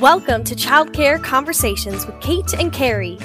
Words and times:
Welcome 0.00 0.44
to 0.44 0.54
Childcare 0.54 1.20
Conversations 1.20 2.06
with 2.06 2.20
Kate 2.20 2.54
and 2.54 2.72
Carrie. 2.72 3.18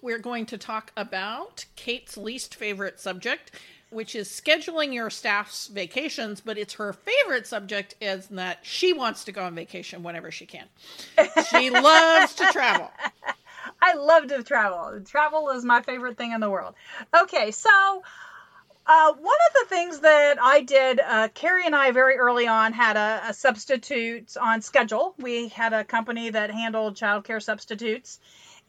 We're 0.00 0.20
going 0.20 0.46
to 0.46 0.56
talk 0.56 0.92
about 0.96 1.64
Kate's 1.74 2.16
least 2.16 2.54
favorite 2.54 3.00
subject, 3.00 3.50
which 3.90 4.14
is 4.14 4.28
scheduling 4.28 4.94
your 4.94 5.10
staff's 5.10 5.66
vacations, 5.66 6.40
but 6.40 6.58
it's 6.58 6.74
her 6.74 6.92
favorite 6.92 7.48
subject 7.48 7.96
is 8.00 8.28
that 8.28 8.60
she 8.62 8.92
wants 8.92 9.24
to 9.24 9.32
go 9.32 9.42
on 9.42 9.56
vacation 9.56 10.04
whenever 10.04 10.30
she 10.30 10.46
can. 10.46 10.66
She 11.50 11.70
loves 11.70 12.34
to 12.36 12.46
travel. 12.52 12.92
I 13.82 13.94
love 13.94 14.28
to 14.28 14.44
travel. 14.44 15.00
Travel 15.04 15.50
is 15.50 15.64
my 15.64 15.82
favorite 15.82 16.16
thing 16.16 16.30
in 16.30 16.40
the 16.40 16.50
world. 16.50 16.74
Okay, 17.20 17.50
so 17.50 18.04
uh, 18.86 19.12
one 19.12 19.36
of 19.48 19.54
the 19.60 19.74
things 19.74 20.00
that 20.00 20.40
I 20.40 20.60
did, 20.60 21.00
uh, 21.00 21.28
Carrie 21.34 21.66
and 21.66 21.74
I 21.74 21.90
very 21.90 22.16
early 22.16 22.46
on 22.46 22.72
had 22.72 22.96
a, 22.96 23.30
a 23.30 23.34
substitute 23.34 24.36
on 24.40 24.62
schedule. 24.62 25.14
We 25.18 25.48
had 25.48 25.72
a 25.72 25.84
company 25.84 26.30
that 26.30 26.50
handled 26.50 26.94
childcare 26.94 27.42
substitutes. 27.42 28.20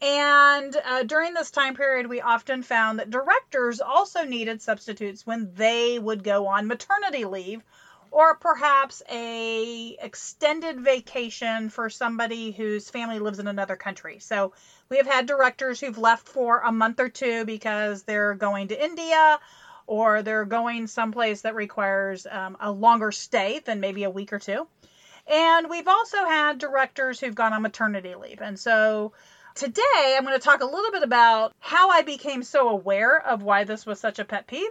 And 0.02 0.76
uh, 0.84 1.04
during 1.04 1.34
this 1.34 1.50
time 1.50 1.74
period, 1.74 2.08
we 2.08 2.20
often 2.20 2.62
found 2.62 2.98
that 2.98 3.10
directors 3.10 3.80
also 3.80 4.24
needed 4.24 4.60
substitutes 4.60 5.24
when 5.26 5.52
they 5.54 5.98
would 5.98 6.24
go 6.24 6.46
on 6.48 6.66
maternity 6.66 7.24
leave 7.24 7.62
or 8.10 8.34
perhaps 8.36 9.02
a 9.10 9.96
extended 10.00 10.80
vacation 10.80 11.68
for 11.68 11.90
somebody 11.90 12.52
whose 12.52 12.90
family 12.90 13.18
lives 13.18 13.38
in 13.38 13.46
another 13.46 13.76
country. 13.76 14.18
So 14.18 14.52
we 14.88 14.96
have 14.96 15.06
had 15.06 15.26
directors 15.26 15.80
who've 15.80 15.98
left 15.98 16.26
for 16.26 16.60
a 16.60 16.72
month 16.72 17.00
or 17.00 17.08
two 17.08 17.44
because 17.44 18.02
they're 18.02 18.34
going 18.34 18.68
to 18.68 18.82
India 18.82 19.38
or 19.88 20.22
they're 20.22 20.44
going 20.44 20.86
someplace 20.86 21.40
that 21.40 21.54
requires 21.54 22.26
um, 22.30 22.56
a 22.60 22.70
longer 22.70 23.10
stay 23.10 23.60
than 23.64 23.80
maybe 23.80 24.04
a 24.04 24.10
week 24.10 24.32
or 24.32 24.38
two. 24.38 24.68
And 25.26 25.68
we've 25.68 25.88
also 25.88 26.18
had 26.18 26.58
directors 26.58 27.18
who've 27.18 27.34
gone 27.34 27.54
on 27.54 27.62
maternity 27.62 28.14
leave. 28.14 28.40
And 28.42 28.58
so 28.58 29.12
today 29.54 30.14
I'm 30.14 30.24
going 30.24 30.38
to 30.38 30.44
talk 30.44 30.60
a 30.60 30.66
little 30.66 30.92
bit 30.92 31.02
about 31.02 31.54
how 31.58 31.88
I 31.88 32.02
became 32.02 32.42
so 32.42 32.68
aware 32.68 33.18
of 33.18 33.42
why 33.42 33.64
this 33.64 33.86
was 33.86 33.98
such 33.98 34.18
a 34.18 34.24
pet 34.24 34.46
peeve. 34.46 34.70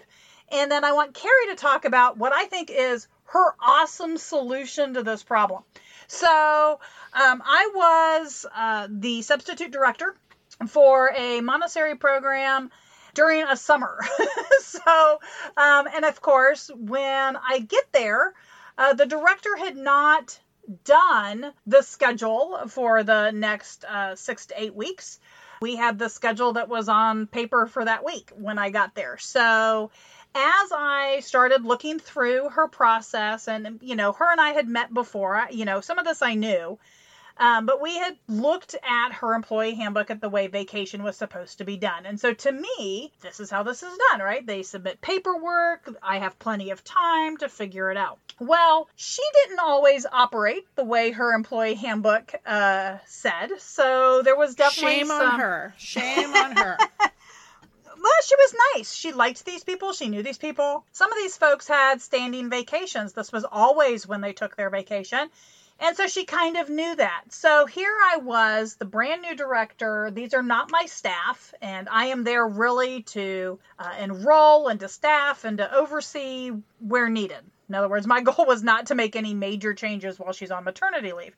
And 0.51 0.71
then 0.71 0.85
I 0.85 0.93
want 0.93 1.15
Carrie 1.15 1.47
to 1.49 1.55
talk 1.55 1.85
about 1.85 2.17
what 2.17 2.31
I 2.31 2.45
think 2.45 2.69
is 2.69 3.07
her 3.25 3.55
awesome 3.59 4.17
solution 4.17 4.93
to 4.93 5.03
this 5.03 5.23
problem. 5.23 5.63
So 6.07 6.27
um, 6.27 7.41
I 7.43 7.71
was 7.73 8.45
uh, 8.55 8.87
the 8.89 9.23
substitute 9.23 9.71
director 9.71 10.15
for 10.67 11.11
a 11.15 11.41
Montessori 11.41 11.95
program 11.95 12.69
during 13.17 13.43
a 13.43 13.57
summer. 13.57 13.99
so, 14.59 15.19
um, 15.57 15.87
and 15.93 16.05
of 16.05 16.21
course, 16.21 16.69
when 16.75 17.35
I 17.35 17.59
get 17.67 17.91
there, 17.91 18.35
uh, 18.77 18.93
the 18.93 19.07
director 19.07 19.55
had 19.57 19.75
not 19.75 20.39
done 20.83 21.51
the 21.65 21.81
schedule 21.81 22.59
for 22.67 23.03
the 23.03 23.31
next 23.31 23.85
uh, 23.85 24.15
six 24.15 24.45
to 24.47 24.61
eight 24.61 24.75
weeks. 24.75 25.19
We 25.61 25.75
had 25.75 25.97
the 25.97 26.09
schedule 26.09 26.53
that 26.53 26.69
was 26.69 26.89
on 26.89 27.25
paper 27.25 27.65
for 27.65 27.83
that 27.83 28.05
week 28.05 28.29
when 28.35 28.59
I 28.59 28.69
got 28.69 28.93
there. 28.93 29.17
So, 29.17 29.89
as 30.35 30.71
I 30.71 31.21
started 31.23 31.65
looking 31.65 31.97
through 31.97 32.49
her 32.49 32.67
process, 32.67 33.47
and 33.47 33.79
you 33.81 33.95
know, 33.95 34.11
her 34.11 34.31
and 34.31 34.39
I 34.39 34.49
had 34.49 34.67
met 34.67 34.93
before, 34.93 35.47
you 35.49 35.65
know, 35.65 35.81
some 35.81 35.97
of 35.97 36.05
this 36.05 36.21
I 36.21 36.35
knew. 36.35 36.77
Um, 37.39 37.65
but 37.65 37.81
we 37.81 37.97
had 37.97 38.17
looked 38.27 38.75
at 38.87 39.13
her 39.13 39.33
employee 39.33 39.75
handbook 39.75 40.09
at 40.09 40.21
the 40.21 40.29
way 40.29 40.47
vacation 40.47 41.03
was 41.03 41.15
supposed 41.15 41.59
to 41.59 41.65
be 41.65 41.77
done. 41.77 42.05
And 42.05 42.19
so 42.19 42.33
to 42.33 42.51
me, 42.51 43.11
this 43.21 43.39
is 43.39 43.49
how 43.49 43.63
this 43.63 43.83
is 43.83 43.97
done, 44.11 44.21
right? 44.21 44.45
They 44.45 44.63
submit 44.63 45.01
paperwork. 45.01 45.87
I 46.01 46.19
have 46.19 46.39
plenty 46.39 46.71
of 46.71 46.83
time 46.83 47.37
to 47.37 47.49
figure 47.49 47.91
it 47.91 47.97
out. 47.97 48.17
Well, 48.39 48.89
she 48.95 49.23
didn't 49.33 49.59
always 49.59 50.05
operate 50.11 50.65
the 50.75 50.83
way 50.83 51.11
her 51.11 51.33
employee 51.33 51.75
handbook 51.75 52.33
uh, 52.45 52.97
said. 53.05 53.49
So 53.59 54.21
there 54.23 54.35
was 54.35 54.55
definitely 54.55 54.97
Shame 54.97 55.07
some... 55.07 55.21
on 55.21 55.39
her. 55.39 55.73
Shame 55.77 56.33
on 56.33 56.55
her. 56.55 56.77
well, 56.99 58.21
she 58.25 58.35
was 58.35 58.55
nice. 58.75 58.93
She 58.93 59.11
liked 59.11 59.45
these 59.45 59.63
people. 59.63 59.93
She 59.93 60.07
knew 60.07 60.23
these 60.23 60.37
people. 60.37 60.85
Some 60.91 61.11
of 61.11 61.17
these 61.17 61.37
folks 61.37 61.67
had 61.67 62.01
standing 62.01 62.49
vacations. 62.49 63.13
This 63.13 63.31
was 63.31 63.45
always 63.51 64.07
when 64.07 64.21
they 64.21 64.33
took 64.33 64.55
their 64.55 64.69
vacation. 64.69 65.29
And 65.79 65.95
so 65.95 66.07
she 66.07 66.25
kind 66.25 66.57
of 66.57 66.69
knew 66.69 66.95
that. 66.95 67.23
So 67.29 67.65
here 67.67 67.95
I 68.11 68.17
was, 68.17 68.75
the 68.75 68.85
brand 68.85 69.21
new 69.21 69.35
director. 69.35 70.09
These 70.11 70.33
are 70.33 70.41
not 70.41 70.71
my 70.71 70.85
staff, 70.87 71.53
and 71.61 71.87
I 71.89 72.07
am 72.07 72.23
there 72.23 72.47
really 72.47 73.03
to 73.03 73.59
uh, 73.77 73.93
enroll 73.99 74.69
and 74.69 74.79
to 74.79 74.87
staff 74.87 75.43
and 75.43 75.59
to 75.59 75.75
oversee 75.75 76.51
where 76.79 77.09
needed. 77.09 77.43
In 77.69 77.75
other 77.75 77.89
words, 77.89 78.07
my 78.07 78.21
goal 78.27 78.45
was 78.47 78.63
not 78.63 78.87
to 78.87 78.95
make 78.95 79.15
any 79.15 79.33
major 79.33 79.73
changes 79.73 80.19
while 80.19 80.33
she's 80.33 80.51
on 80.51 80.63
maternity 80.63 81.13
leave. 81.13 81.35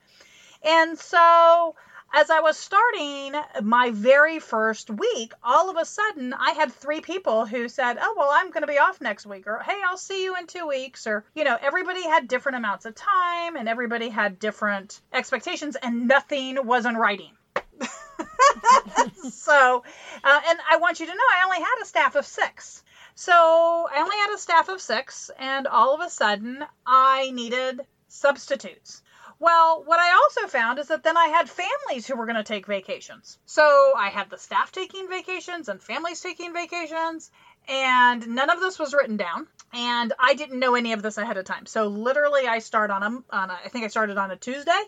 And 0.64 0.98
so 0.98 1.76
as 2.14 2.30
I 2.30 2.40
was 2.40 2.58
starting 2.58 3.34
my 3.62 3.92
very 3.92 4.40
first 4.40 4.90
week, 4.90 5.34
all 5.44 5.70
of 5.70 5.78
a 5.78 5.86
sudden 5.86 6.34
I 6.34 6.52
had 6.52 6.72
three 6.72 7.02
people 7.02 7.46
who 7.46 7.70
said, 7.70 7.98
Oh, 8.02 8.16
well, 8.18 8.30
I'm 8.32 8.52
going 8.52 8.64
to 8.64 8.68
be 8.68 8.80
off 8.80 9.02
next 9.02 9.26
week, 9.26 9.48
or 9.48 9.60
Hey, 9.60 9.80
I'll 9.86 9.98
see 9.98 10.24
you 10.24 10.36
in 10.36 10.48
two 10.48 10.68
weeks, 10.68 11.06
or, 11.08 11.24
you 11.36 11.44
know, 11.44 11.58
everybody 11.62 12.04
had 12.04 12.28
different 12.28 12.58
amounts 12.58 12.86
of 12.86 12.96
time 12.96 13.56
and 13.56 13.70
everybody 13.70 14.10
had 14.10 14.40
different 14.40 15.02
expectations, 15.14 15.76
and 15.76 16.08
nothing 16.08 16.66
was 16.66 16.86
in 16.86 16.96
writing. 16.96 17.32
so, 19.32 19.84
uh, 20.24 20.42
and 20.50 20.60
I 20.70 20.78
want 20.78 21.00
you 21.00 21.06
to 21.06 21.12
know 21.12 21.24
I 21.32 21.44
only 21.46 21.60
had 21.60 21.76
a 21.82 21.86
staff 21.86 22.16
of 22.16 22.26
six. 22.26 22.84
So 23.16 23.34
I 23.34 24.00
only 24.00 24.16
had 24.16 24.34
a 24.34 24.38
staff 24.38 24.70
of 24.70 24.82
six, 24.82 25.30
and 25.38 25.68
all 25.68 25.94
of 25.94 26.02
a 26.02 26.10
sudden 26.10 26.64
I 26.86 27.32
needed 27.32 27.82
substitutes. 28.08 29.02
Well, 29.42 29.84
what 29.86 30.00
I 30.00 30.12
also 30.12 30.48
found 30.48 30.80
is 30.80 30.88
that 30.88 31.04
then 31.04 31.16
I 31.16 31.28
had 31.28 31.50
families 31.50 32.06
who 32.06 32.18
were 32.18 32.26
going 32.26 32.36
to 32.36 32.44
take 32.44 32.68
vacations. 32.68 33.40
So 33.46 33.94
I 33.96 34.10
had 34.10 34.30
the 34.30 34.38
staff 34.38 34.74
taking 34.74 35.08
vacations 35.08 35.70
and 35.70 35.82
families 35.82 36.20
taking 36.20 36.54
vacations, 36.54 37.32
and 37.68 38.28
none 38.28 38.50
of 38.50 38.60
this 38.60 38.78
was 38.78 38.94
written 38.94 39.16
down. 39.16 39.48
And 39.72 40.12
I 40.20 40.34
didn't 40.34 40.60
know 40.60 40.76
any 40.76 40.92
of 40.92 41.02
this 41.02 41.18
ahead 41.18 41.38
of 41.38 41.46
time. 41.46 41.66
So 41.68 41.88
literally, 41.88 42.48
I 42.48 42.60
start 42.60 42.92
on 42.92 43.02
a, 43.02 43.36
on 43.36 43.50
a 43.50 43.54
I 43.64 43.70
think 43.70 43.86
I 43.86 43.88
started 43.88 44.18
on 44.18 44.30
a 44.30 44.36
Tuesday. 44.36 44.82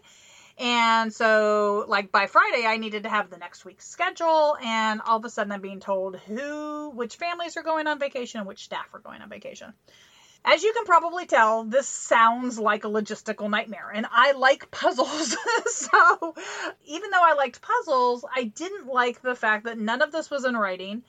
And 0.57 1.13
so, 1.13 1.85
like 1.87 2.11
by 2.11 2.27
Friday, 2.27 2.65
I 2.65 2.75
needed 2.75 3.03
to 3.03 3.09
have 3.09 3.29
the 3.29 3.37
next 3.37 3.63
week's 3.63 3.87
schedule, 3.87 4.57
and 4.61 5.01
all 5.01 5.17
of 5.17 5.25
a 5.25 5.29
sudden, 5.29 5.51
I'm 5.53 5.61
being 5.61 5.79
told 5.79 6.17
who, 6.17 6.91
which 6.93 7.15
families 7.15 7.55
are 7.55 7.63
going 7.63 7.87
on 7.87 7.99
vacation, 7.99 8.39
and 8.39 8.47
which 8.47 8.65
staff 8.65 8.93
are 8.93 8.99
going 8.99 9.21
on 9.21 9.29
vacation. 9.29 9.73
As 10.43 10.63
you 10.63 10.73
can 10.73 10.85
probably 10.85 11.27
tell, 11.27 11.63
this 11.63 11.87
sounds 11.87 12.57
like 12.57 12.83
a 12.83 12.89
logistical 12.89 13.49
nightmare, 13.49 13.91
and 13.93 14.07
I 14.11 14.31
like 14.31 14.71
puzzles. 14.71 15.37
so, 15.67 16.35
even 16.85 17.11
though 17.11 17.23
I 17.23 17.33
liked 17.33 17.61
puzzles, 17.61 18.25
I 18.35 18.45
didn't 18.45 18.87
like 18.87 19.21
the 19.21 19.35
fact 19.35 19.65
that 19.65 19.77
none 19.77 20.01
of 20.01 20.11
this 20.11 20.31
was 20.31 20.43
in 20.43 20.57
writing, 20.57 21.03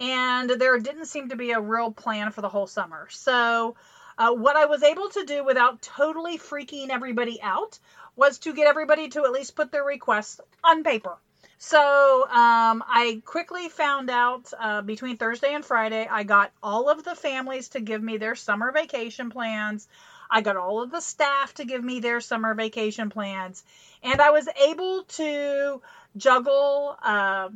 and 0.00 0.48
there 0.48 0.78
didn't 0.78 1.06
seem 1.06 1.28
to 1.28 1.36
be 1.36 1.50
a 1.50 1.60
real 1.60 1.92
plan 1.92 2.30
for 2.32 2.40
the 2.40 2.48
whole 2.48 2.66
summer. 2.66 3.08
So, 3.10 3.76
uh, 4.16 4.32
what 4.32 4.56
I 4.56 4.64
was 4.64 4.82
able 4.82 5.10
to 5.10 5.24
do 5.24 5.44
without 5.44 5.82
totally 5.82 6.38
freaking 6.38 6.88
everybody 6.88 7.42
out 7.42 7.78
was 8.16 8.38
to 8.40 8.54
get 8.54 8.66
everybody 8.66 9.08
to 9.10 9.24
at 9.24 9.32
least 9.32 9.54
put 9.54 9.70
their 9.70 9.84
requests 9.84 10.40
on 10.64 10.82
paper. 10.82 11.18
So 11.58 12.22
um, 12.22 12.84
I 12.86 13.20
quickly 13.24 13.68
found 13.68 14.10
out 14.10 14.52
uh, 14.58 14.82
between 14.82 15.16
Thursday 15.16 15.54
and 15.54 15.64
Friday, 15.64 16.06
I 16.08 16.22
got 16.22 16.52
all 16.62 16.88
of 16.88 17.02
the 17.02 17.16
families 17.16 17.70
to 17.70 17.80
give 17.80 18.00
me 18.00 18.16
their 18.16 18.36
summer 18.36 18.70
vacation 18.70 19.28
plans. 19.28 19.88
I 20.30 20.40
got 20.40 20.56
all 20.56 20.82
of 20.82 20.92
the 20.92 21.00
staff 21.00 21.54
to 21.54 21.64
give 21.64 21.82
me 21.82 21.98
their 21.98 22.20
summer 22.20 22.54
vacation 22.54 23.10
plans. 23.10 23.64
And 24.04 24.20
I 24.20 24.30
was 24.30 24.48
able 24.68 25.02
to 25.02 25.82
juggle 26.16 26.96
uh, 27.02 27.48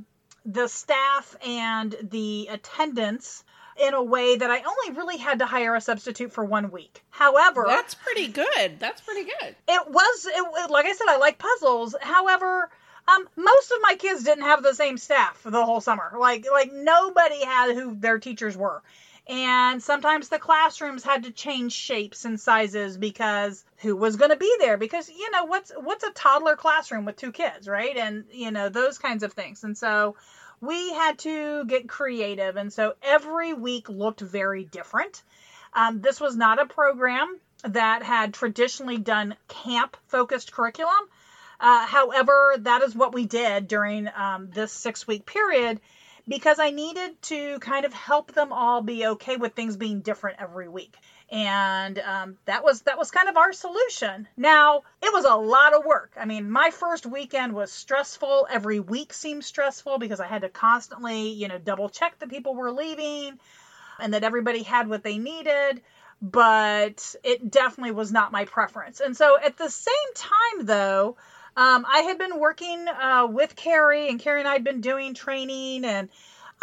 the 0.45 0.67
staff 0.67 1.37
and 1.47 1.95
the 2.03 2.49
attendance 2.51 3.45
in 3.81 3.95
a 3.95 4.03
way 4.03 4.37
that 4.37 4.51
I 4.51 4.63
only 4.63 4.99
really 4.99 5.17
had 5.17 5.39
to 5.39 5.47
hire 5.47 5.77
a 5.77 5.81
substitute 5.81 6.33
for 6.33 6.45
one 6.45 6.73
week. 6.73 7.03
However, 7.11 7.65
that's 7.69 7.95
pretty 7.95 8.29
good. 8.29 8.81
That's 8.81 9.01
pretty 9.01 9.25
good. 9.25 9.55
It 9.69 9.89
was, 9.89 10.27
it, 10.27 10.71
like 10.71 10.87
I 10.87 10.93
said, 10.93 11.07
I 11.09 11.19
like 11.19 11.39
puzzles. 11.39 11.95
However, 12.01 12.69
um, 13.09 13.29
most 13.37 13.73
of 13.73 13.79
my 13.83 13.95
kids 13.97 14.23
didn't 14.23 14.45
have 14.45 14.63
the 14.63 14.75
same 14.75 14.97
staff 14.97 15.41
the 15.45 15.65
whole 15.65 15.81
summer. 15.81 16.13
Like 16.19 16.47
like 16.51 16.71
nobody 16.73 17.45
had 17.45 17.75
who 17.75 17.95
their 17.95 18.19
teachers 18.19 18.57
were. 18.57 18.83
And 19.29 19.81
sometimes 19.81 20.29
the 20.29 20.41
classrooms 20.41 21.05
had 21.05 21.25
to 21.25 21.31
change 21.31 21.73
shapes 21.73 22.25
and 22.25 22.41
sizes 22.41 22.97
because 22.97 23.65
who 23.77 23.95
was 23.95 24.17
going 24.17 24.33
to 24.33 24.37
be 24.37 24.53
there? 24.59 24.77
Because 24.77 25.09
you 25.09 25.31
know 25.31 25.45
what's 25.45 25.71
what's 25.77 26.05
a 26.05 26.11
toddler 26.11 26.57
classroom 26.57 27.05
with 27.05 27.17
two 27.17 27.31
kids, 27.31 27.69
right? 27.69 27.97
And 27.97 28.25
you 28.33 28.51
know 28.51 28.69
those 28.69 28.99
kinds 28.99 29.23
of 29.23 29.33
things. 29.33 29.63
And 29.63 29.79
so 29.79 30.17
we 30.61 30.93
had 30.93 31.19
to 31.21 31.65
get 31.67 31.89
creative, 31.89 32.57
and 32.57 32.73
so 32.73 32.95
every 33.03 33.53
week 33.53 33.89
looked 33.89 34.21
very 34.21 34.65
different. 34.65 35.23
Um, 35.73 36.01
this 36.01 36.21
was 36.21 36.37
not 36.37 36.61
a 36.61 36.67
program 36.67 37.39
that 37.65 38.03
had 38.03 38.35
traditionally 38.35 38.99
done 38.99 39.37
camp 39.49 39.97
focused 40.09 40.53
curriculum. 40.53 41.09
Uh, 41.63 41.87
however, 41.87 42.57
that 42.59 42.83
is 42.83 42.95
what 42.95 43.15
we 43.15 43.25
did 43.25 43.69
during 43.69 44.09
um, 44.17 44.51
this 44.51 44.73
six 44.73 45.07
week 45.07 45.25
period 45.25 45.81
because 46.29 46.59
I 46.59 46.71
needed 46.71 47.21
to 47.23 47.59
kind 47.61 47.85
of 47.85 47.93
help 47.93 48.33
them 48.33 48.53
all 48.53 48.83
be 48.83 49.07
okay 49.07 49.37
with 49.37 49.55
things 49.55 49.77
being 49.77 50.01
different 50.01 50.39
every 50.41 50.69
week. 50.69 50.95
and 51.31 51.99
um, 52.01 52.37
that 52.45 52.63
was 52.63 52.83
that 52.83 52.99
was 52.99 53.11
kind 53.11 53.29
of 53.29 53.37
our 53.37 53.53
solution. 53.53 54.29
Now 54.37 54.83
it 55.03 55.13
was 55.13 55.25
a 55.25 55.35
lot 55.35 55.75
of 55.75 55.85
work. 55.87 56.13
I 56.21 56.27
mean, 56.27 56.51
my 56.51 56.71
first 56.71 57.07
weekend 57.07 57.55
was 57.55 57.73
stressful. 57.73 58.47
Every 58.51 58.81
week 58.81 59.13
seemed 59.15 59.45
stressful 59.45 59.99
because 59.99 60.21
I 60.21 60.27
had 60.27 60.43
to 60.43 60.49
constantly, 60.51 61.31
you 61.31 61.49
know, 61.49 61.59
double 61.59 61.89
check 61.89 62.19
that 62.19 62.29
people 62.29 62.55
were 62.55 62.71
leaving 62.73 63.39
and 63.99 64.15
that 64.15 64.25
everybody 64.25 64.63
had 64.63 64.89
what 64.89 65.03
they 65.05 65.19
needed. 65.19 65.83
But 66.21 67.17
it 67.25 67.51
definitely 67.51 67.93
was 67.93 68.13
not 68.13 68.31
my 68.31 68.45
preference. 68.45 69.01
And 69.01 69.17
so 69.17 69.39
at 69.41 69.57
the 69.59 69.71
same 69.71 70.15
time, 70.15 70.67
though, 70.67 71.17
um, 71.57 71.87
I 71.89 72.01
had 72.01 72.19
been 72.19 72.39
working 72.39 72.87
uh, 72.89 73.27
with 73.31 73.57
Carrie, 73.57 74.09
and 74.09 74.19
Carrie 74.19 74.41
and 74.41 74.49
I 74.49 74.55
had 74.55 74.65
been 74.65 74.81
doing 74.81 75.15
training 75.15 75.85
and 75.85 76.09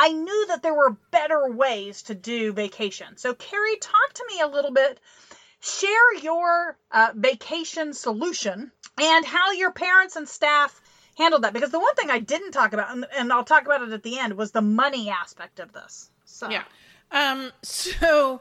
I 0.02 0.14
knew 0.14 0.48
that 0.48 0.64
there 0.64 0.74
were 0.74 0.96
better 1.12 1.52
ways 1.52 2.04
to 2.04 2.16
do 2.16 2.54
vacation. 2.54 3.18
So, 3.18 3.34
Carrie, 3.34 3.78
talk 3.82 4.14
to 4.14 4.26
me 4.30 4.40
a 4.40 4.48
little 4.48 4.72
bit. 4.72 4.98
Share 5.60 6.16
your 6.22 6.78
uh, 6.90 7.10
vacation 7.14 7.94
solution 7.94 8.72
and 8.98 9.26
how 9.26 9.52
your 9.52 9.74
parents 9.74 10.16
and 10.16 10.28
staff 10.28 10.82
handled 11.18 11.44
that. 11.44 11.52
Because 11.52 11.72
the 11.72 11.82
one 11.82 11.96
thing 11.96 12.10
I 12.10 12.20
didn't 12.20 12.52
talk 12.52 12.72
about, 12.72 12.92
and, 12.92 13.06
and 13.14 13.34
I'll 13.34 13.44
talk 13.44 13.66
about 13.66 13.82
it 13.82 13.92
at 13.92 14.02
the 14.02 14.18
end, 14.20 14.38
was 14.38 14.52
the 14.52 14.62
money 14.62 15.10
aspect 15.10 15.60
of 15.60 15.74
this. 15.74 16.10
So, 16.24 16.50
yeah. 16.50 16.64
Um, 17.12 17.52
so 17.62 18.40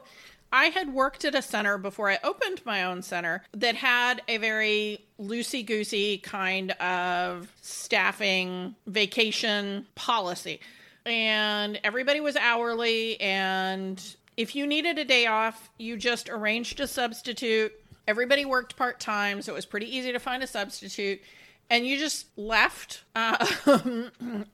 I 0.51 0.65
had 0.65 0.93
worked 0.93 1.25
at 1.25 1.35
a 1.35 1.41
center 1.41 1.77
before 1.77 2.09
I 2.09 2.19
opened 2.23 2.61
my 2.65 2.83
own 2.83 3.01
center 3.01 3.43
that 3.53 3.75
had 3.75 4.21
a 4.27 4.37
very 4.37 5.05
loosey 5.19 5.65
goosey 5.65 6.17
kind 6.17 6.71
of 6.71 7.51
staffing 7.61 8.75
vacation 8.87 9.85
policy. 9.95 10.59
And 11.05 11.79
everybody 11.83 12.19
was 12.19 12.35
hourly 12.35 13.19
and 13.21 14.15
if 14.37 14.55
you 14.55 14.65
needed 14.65 14.97
a 14.97 15.05
day 15.05 15.25
off 15.27 15.69
you 15.77 15.97
just 15.97 16.29
arranged 16.29 16.79
a 16.79 16.87
substitute. 16.87 17.71
Everybody 18.07 18.45
worked 18.45 18.75
part-time 18.75 19.41
so 19.41 19.53
it 19.53 19.55
was 19.55 19.65
pretty 19.65 19.95
easy 19.95 20.11
to 20.11 20.19
find 20.19 20.41
a 20.41 20.47
substitute. 20.47 21.21
And 21.69 21.85
you 21.85 21.99
just 21.99 22.25
left 22.35 23.03
uh, 23.15 23.45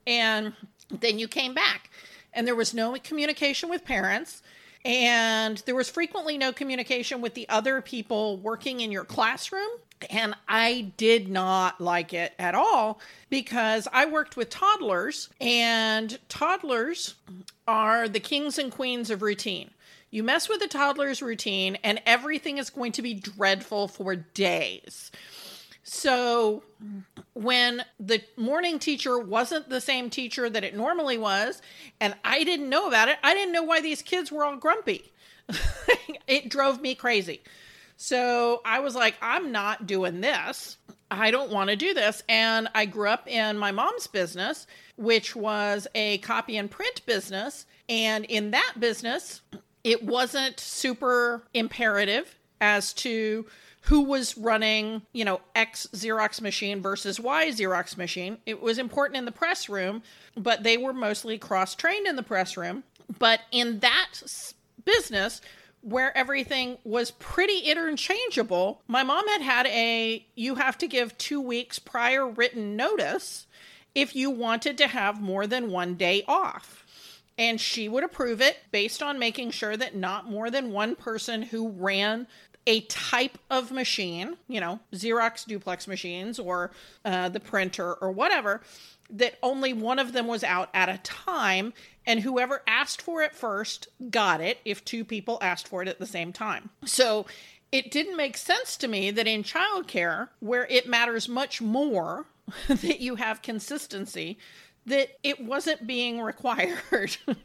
and 0.07 0.53
then 0.91 1.19
you 1.19 1.29
came 1.29 1.53
back. 1.53 1.89
And 2.33 2.45
there 2.45 2.55
was 2.55 2.73
no 2.73 2.97
communication 3.01 3.69
with 3.69 3.85
parents 3.85 4.41
and 4.85 5.57
there 5.65 5.75
was 5.75 5.89
frequently 5.89 6.37
no 6.37 6.53
communication 6.53 7.19
with 7.19 7.33
the 7.33 7.49
other 7.49 7.81
people 7.81 8.37
working 8.37 8.79
in 8.79 8.91
your 8.91 9.03
classroom 9.03 9.67
and 10.09 10.35
I 10.47 10.93
did 10.97 11.29
not 11.29 11.79
like 11.79 12.13
it 12.13 12.33
at 12.37 12.55
all 12.55 12.99
because 13.29 13.87
I 13.91 14.05
worked 14.05 14.37
with 14.37 14.49
toddlers, 14.49 15.29
and 15.39 16.17
toddlers 16.29 17.15
are 17.67 18.07
the 18.07 18.19
kings 18.19 18.57
and 18.57 18.71
queens 18.71 19.09
of 19.09 19.21
routine. 19.21 19.71
You 20.11 20.23
mess 20.23 20.47
with 20.47 20.61
a 20.61 20.67
toddler's 20.67 21.21
routine, 21.21 21.77
and 21.83 22.01
everything 22.05 22.57
is 22.57 22.69
going 22.69 22.91
to 22.93 23.01
be 23.01 23.13
dreadful 23.13 23.87
for 23.87 24.15
days. 24.15 25.11
So, 25.87 26.63
when 27.33 27.85
the 27.99 28.23
morning 28.37 28.79
teacher 28.79 29.19
wasn't 29.19 29.69
the 29.69 29.79
same 29.79 30.09
teacher 30.09 30.49
that 30.49 30.63
it 30.63 30.75
normally 30.75 31.19
was, 31.19 31.61
and 32.01 32.15
I 32.25 32.43
didn't 32.43 32.69
know 32.69 32.87
about 32.87 33.07
it, 33.07 33.17
I 33.23 33.35
didn't 33.35 33.53
know 33.53 33.61
why 33.61 33.81
these 33.81 34.01
kids 34.01 34.31
were 34.31 34.43
all 34.43 34.57
grumpy. 34.57 35.11
it 36.27 36.49
drove 36.49 36.81
me 36.81 36.95
crazy. 36.95 37.43
So 37.97 38.63
I 38.65 38.79
was 38.79 38.95
like, 38.95 39.15
I'm 39.21 39.51
not 39.51 39.85
doing 39.85 40.21
this. 40.21 40.77
I 41.11 41.29
don't 41.29 41.51
want 41.51 41.69
to 41.69 41.75
do 41.75 41.93
this. 41.93 42.23
And 42.27 42.67
I 42.73 42.87
grew 42.87 43.09
up 43.09 43.27
in 43.27 43.55
my 43.59 43.71
mom's 43.71 44.07
business, 44.07 44.65
which 44.97 45.35
was 45.35 45.87
a 45.93 46.17
copy 46.17 46.57
and 46.57 46.69
print 46.69 47.05
business. 47.05 47.67
And 47.87 48.25
in 48.25 48.51
that 48.51 48.73
business, 48.79 49.41
it 49.83 50.03
wasn't 50.03 50.59
super 50.59 51.43
imperative 51.53 52.35
as 52.59 52.91
to 52.93 53.45
who 53.85 54.01
was 54.01 54.37
running, 54.37 55.03
you 55.13 55.23
know, 55.23 55.41
X 55.53 55.87
Xerox 55.93 56.41
machine 56.41 56.81
versus 56.81 57.19
Y 57.19 57.49
Xerox 57.49 57.97
machine. 57.97 58.39
It 58.45 58.61
was 58.61 58.79
important 58.79 59.17
in 59.17 59.25
the 59.25 59.31
press 59.31 59.69
room, 59.69 60.01
but 60.35 60.63
they 60.63 60.77
were 60.77 60.93
mostly 60.93 61.37
cross 61.37 61.75
trained 61.75 62.07
in 62.07 62.15
the 62.15 62.23
press 62.23 62.57
room. 62.57 62.83
But 63.19 63.41
in 63.51 63.79
that 63.79 64.07
business, 64.83 65.39
where 65.81 66.17
everything 66.17 66.79
was 66.83 67.11
pretty 67.11 67.59
interchangeable, 67.59 68.81
my 68.87 69.03
mom 69.03 69.27
had 69.27 69.41
had 69.41 69.67
a 69.67 70.25
you 70.33 70.55
have 70.55 70.79
to 70.79 70.87
give 70.87 71.15
two 71.19 71.39
weeks 71.39 71.77
prior 71.77 72.27
written 72.27 72.75
notice 72.75 73.45
if 73.93 74.15
you 74.15 74.31
wanted 74.31 74.79
to 74.79 74.87
have 74.87 75.21
more 75.21 75.45
than 75.45 75.69
one 75.69 75.93
day 75.93 76.23
off. 76.27 76.81
And 77.37 77.61
she 77.61 77.87
would 77.87 78.03
approve 78.03 78.41
it 78.41 78.57
based 78.71 79.03
on 79.03 79.19
making 79.19 79.51
sure 79.51 79.77
that 79.77 79.95
not 79.95 80.29
more 80.29 80.49
than 80.49 80.71
one 80.71 80.95
person 80.95 81.43
who 81.43 81.69
ran 81.69 82.25
a 82.67 82.81
type 82.81 83.37
of 83.49 83.71
machine, 83.71 84.37
you 84.47 84.59
know, 84.59 84.79
Xerox 84.93 85.45
duplex 85.45 85.87
machines 85.87 86.39
or 86.39 86.71
uh, 87.03 87.29
the 87.29 87.39
printer 87.39 87.93
or 87.95 88.11
whatever, 88.11 88.61
that 89.09 89.37
only 89.43 89.71
one 89.71 89.99
of 89.99 90.13
them 90.13 90.27
was 90.27 90.43
out 90.43 90.69
at 90.73 90.89
a 90.89 90.97
time 91.03 91.73
and 92.07 92.21
whoever 92.21 92.63
asked 92.67 93.01
for 93.01 93.21
it 93.21 93.35
first 93.35 93.87
got 94.09 94.41
it 94.41 94.59
if 94.65 94.83
two 94.83 95.03
people 95.05 95.37
asked 95.41 95.67
for 95.67 95.81
it 95.81 95.87
at 95.87 95.99
the 95.99 96.05
same 96.05 96.33
time. 96.33 96.69
So 96.85 97.25
it 97.71 97.91
didn't 97.91 98.17
make 98.17 98.37
sense 98.37 98.77
to 98.77 98.87
me 98.87 99.11
that 99.11 99.27
in 99.27 99.43
childcare, 99.43 100.29
where 100.39 100.65
it 100.67 100.87
matters 100.87 101.27
much 101.27 101.61
more 101.61 102.25
that 102.67 102.99
you 102.99 103.15
have 103.15 103.41
consistency, 103.41 104.37
that 104.85 105.09
it 105.23 105.41
wasn't 105.43 105.87
being 105.87 106.21
required. 106.21 107.17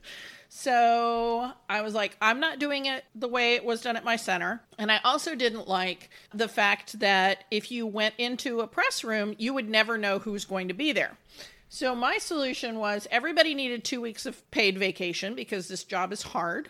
So 0.52 1.52
I 1.69 1.81
was 1.82 1.94
like, 1.94 2.17
I'm 2.20 2.41
not 2.41 2.58
doing 2.58 2.87
it 2.87 3.05
the 3.14 3.29
way 3.29 3.55
it 3.55 3.64
was 3.64 3.82
done 3.82 3.97
at 3.97 4.05
my 4.05 4.17
center. 4.17 4.61
And 4.79 4.91
I 4.91 4.99
also 5.05 5.37
didn't 5.37 5.69
like 5.69 6.11
the 6.35 6.49
fact 6.49 6.99
that 6.99 7.44
if 7.52 7.70
you 7.70 7.87
went 7.87 8.17
into 8.19 8.58
a 8.58 8.67
press 8.67 9.05
room, 9.05 9.37
you 9.38 9.55
would 9.55 9.70
never 9.70 9.97
know 9.97 10.19
who's 10.19 10.44
going 10.44 10.67
to 10.67 10.75
be 10.75 10.91
there. 10.91 11.17
So 11.69 11.94
my 11.94 12.19
solution 12.19 12.81
was 12.81 13.06
everybody 13.12 13.55
needed 13.55 13.85
two 13.85 14.00
weeks 14.00 14.26
of 14.26 14.50
paid 14.50 14.76
vacation 14.76 15.37
because 15.37 15.69
this 15.69 15.85
job 15.85 16.12
is 16.12 16.23
hard. 16.23 16.69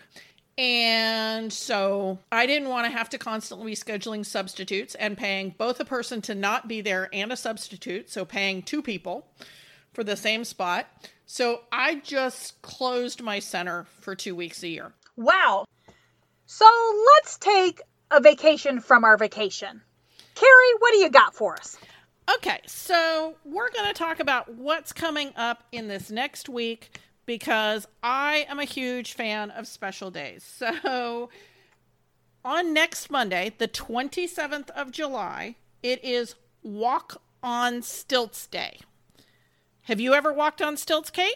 And 0.59 1.51
so 1.51 2.19
I 2.31 2.45
didn't 2.45 2.69
want 2.69 2.85
to 2.85 2.93
have 2.93 3.09
to 3.09 3.19
constantly 3.19 3.71
be 3.73 3.77
scheduling 3.77 4.27
substitutes 4.27 4.95
and 4.95 5.17
paying 5.17 5.55
both 5.57 5.81
a 5.81 5.87
person 5.87 6.21
to 6.23 6.35
not 6.35 6.69
be 6.69 6.83
there 6.83 7.09
and 7.15 7.33
a 7.33 7.37
substitute. 7.37 8.11
So 8.11 8.27
paying 8.27 8.61
two 8.61 8.83
people 8.83 9.27
for 9.95 10.05
the 10.05 10.19
same 10.19 10.45
spot. 10.45 10.87
So 11.33 11.61
I 11.71 11.95
just 11.95 12.61
closed 12.61 13.23
my 13.23 13.39
center 13.39 13.87
for 14.01 14.17
two 14.17 14.35
weeks 14.35 14.65
a 14.65 14.69
year. 14.69 14.93
Wow. 15.17 15.65
So 16.47 16.67
let's 17.15 17.39
take 17.39 17.81
a 18.11 18.21
vacation 18.21 18.81
from 18.81 19.05
our 19.05 19.17
vacation. 19.17 19.81
Carrie, 20.35 20.75
what 20.81 20.91
do 20.91 20.99
you 20.99 21.09
got 21.09 21.37
for 21.37 21.55
us? 21.55 21.79
Okay, 22.35 22.59
so 22.67 23.37
we're 23.45 23.71
going 23.71 23.87
to 23.87 23.95
talk 23.95 24.19
about 24.19 24.53
what's 24.57 24.93
coming 24.93 25.33
up 25.37 25.63
in 25.71 25.87
this 25.87 26.11
next 26.11 26.49
week 26.49 26.99
because 27.27 27.87
I 28.03 28.45
am 28.49 28.59
a 28.59 28.65
huge 28.65 29.13
fan 29.13 29.53
of 29.53 29.69
special 29.69 30.11
days. 30.11 30.61
So 30.83 31.31
on 32.45 32.75
next 32.75 33.09
Monday, 33.09 33.53
the 33.57 33.69
27th 33.69 34.71
of 34.71 34.91
July, 34.91 35.55
it 35.81 36.05
is 36.05 36.35
Walk 36.65 37.23
on 37.41 37.83
Stilts 37.83 38.49
Day. 38.49 38.81
Have 39.91 39.99
you 39.99 40.15
ever 40.15 40.33
walked 40.33 40.63
on 40.63 40.77
stilts, 40.77 41.11
Kate? 41.11 41.35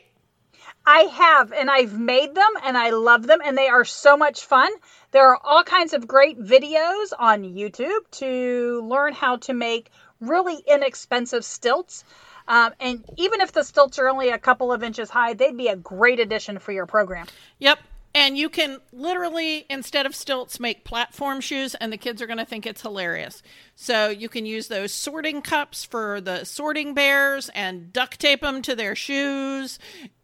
I 0.86 1.00
have, 1.12 1.52
and 1.52 1.68
I've 1.68 1.98
made 1.98 2.36
them, 2.36 2.50
and 2.62 2.78
I 2.78 2.90
love 2.90 3.26
them, 3.26 3.40
and 3.44 3.58
they 3.58 3.66
are 3.66 3.84
so 3.84 4.16
much 4.16 4.44
fun. 4.44 4.70
There 5.10 5.26
are 5.28 5.40
all 5.42 5.64
kinds 5.64 5.92
of 5.92 6.06
great 6.06 6.38
videos 6.38 7.08
on 7.18 7.42
YouTube 7.42 8.08
to 8.12 8.80
learn 8.88 9.12
how 9.12 9.38
to 9.38 9.54
make 9.54 9.90
really 10.20 10.62
inexpensive 10.68 11.44
stilts. 11.44 12.04
Um, 12.46 12.72
and 12.78 13.04
even 13.16 13.40
if 13.40 13.50
the 13.50 13.64
stilts 13.64 13.98
are 13.98 14.08
only 14.08 14.28
a 14.28 14.38
couple 14.38 14.72
of 14.72 14.84
inches 14.84 15.10
high, 15.10 15.34
they'd 15.34 15.56
be 15.56 15.66
a 15.66 15.74
great 15.74 16.20
addition 16.20 16.60
for 16.60 16.70
your 16.70 16.86
program. 16.86 17.26
Yep. 17.58 17.80
And 18.14 18.38
you 18.38 18.48
can 18.48 18.80
literally, 18.92 19.66
instead 19.68 20.06
of 20.06 20.14
stilts, 20.14 20.60
make 20.60 20.84
platform 20.84 21.40
shoes, 21.40 21.74
and 21.74 21.92
the 21.92 21.96
kids 21.96 22.22
are 22.22 22.26
going 22.26 22.38
to 22.38 22.44
think 22.44 22.64
it's 22.64 22.82
hilarious. 22.82 23.42
So 23.74 24.08
you 24.08 24.28
can 24.28 24.46
use 24.46 24.68
those 24.68 24.92
sorting 24.92 25.42
cups 25.42 25.84
for 25.84 26.20
the 26.20 26.44
sorting 26.44 26.94
bears 26.94 27.48
and 27.54 27.92
duct 27.92 28.20
tape 28.20 28.42
them 28.42 28.62
to 28.62 28.76
their 28.76 28.94
shoes, 28.94 29.80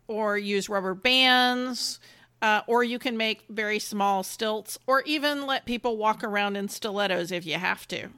or 0.07 0.39
use 0.39 0.69
rubber 0.69 0.95
bands. 0.95 1.99
Uh, 2.43 2.63
or 2.67 2.83
you 2.83 2.99
can 2.99 3.19
make 3.19 3.45
very 3.51 3.79
small 3.79 4.23
stilts, 4.23 4.79
or 4.87 5.03
even 5.03 5.47
let 5.47 5.67
people 5.67 5.99
walk 5.99 6.25
around 6.25 6.57
in 6.57 6.69
stilettos 6.71 7.31
if 7.31 7.45
you 7.45 7.57
have 7.57 7.87
to. 7.87 8.09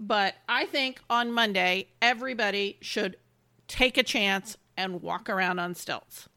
But 0.00 0.34
I 0.48 0.66
think 0.66 1.00
on 1.08 1.30
Monday, 1.30 1.86
everybody 2.02 2.78
should 2.80 3.16
take 3.68 3.96
a 3.96 4.02
chance 4.02 4.56
and 4.76 5.02
walk 5.02 5.28
around 5.28 5.60
on 5.60 5.76
stilts. 5.76 6.28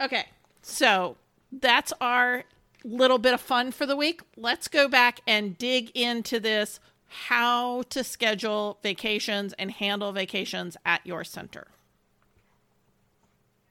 Okay, 0.00 0.26
so 0.62 1.16
that's 1.60 1.92
our 2.00 2.44
little 2.84 3.18
bit 3.18 3.34
of 3.34 3.40
fun 3.40 3.72
for 3.72 3.86
the 3.86 3.96
week. 3.96 4.22
Let's 4.36 4.68
go 4.68 4.88
back 4.88 5.20
and 5.26 5.58
dig 5.58 5.90
into 5.94 6.40
this 6.40 6.80
how 7.08 7.82
to 7.90 8.02
schedule 8.02 8.78
vacations 8.82 9.52
and 9.54 9.70
handle 9.70 10.12
vacations 10.12 10.76
at 10.84 11.06
your 11.06 11.24
center. 11.24 11.68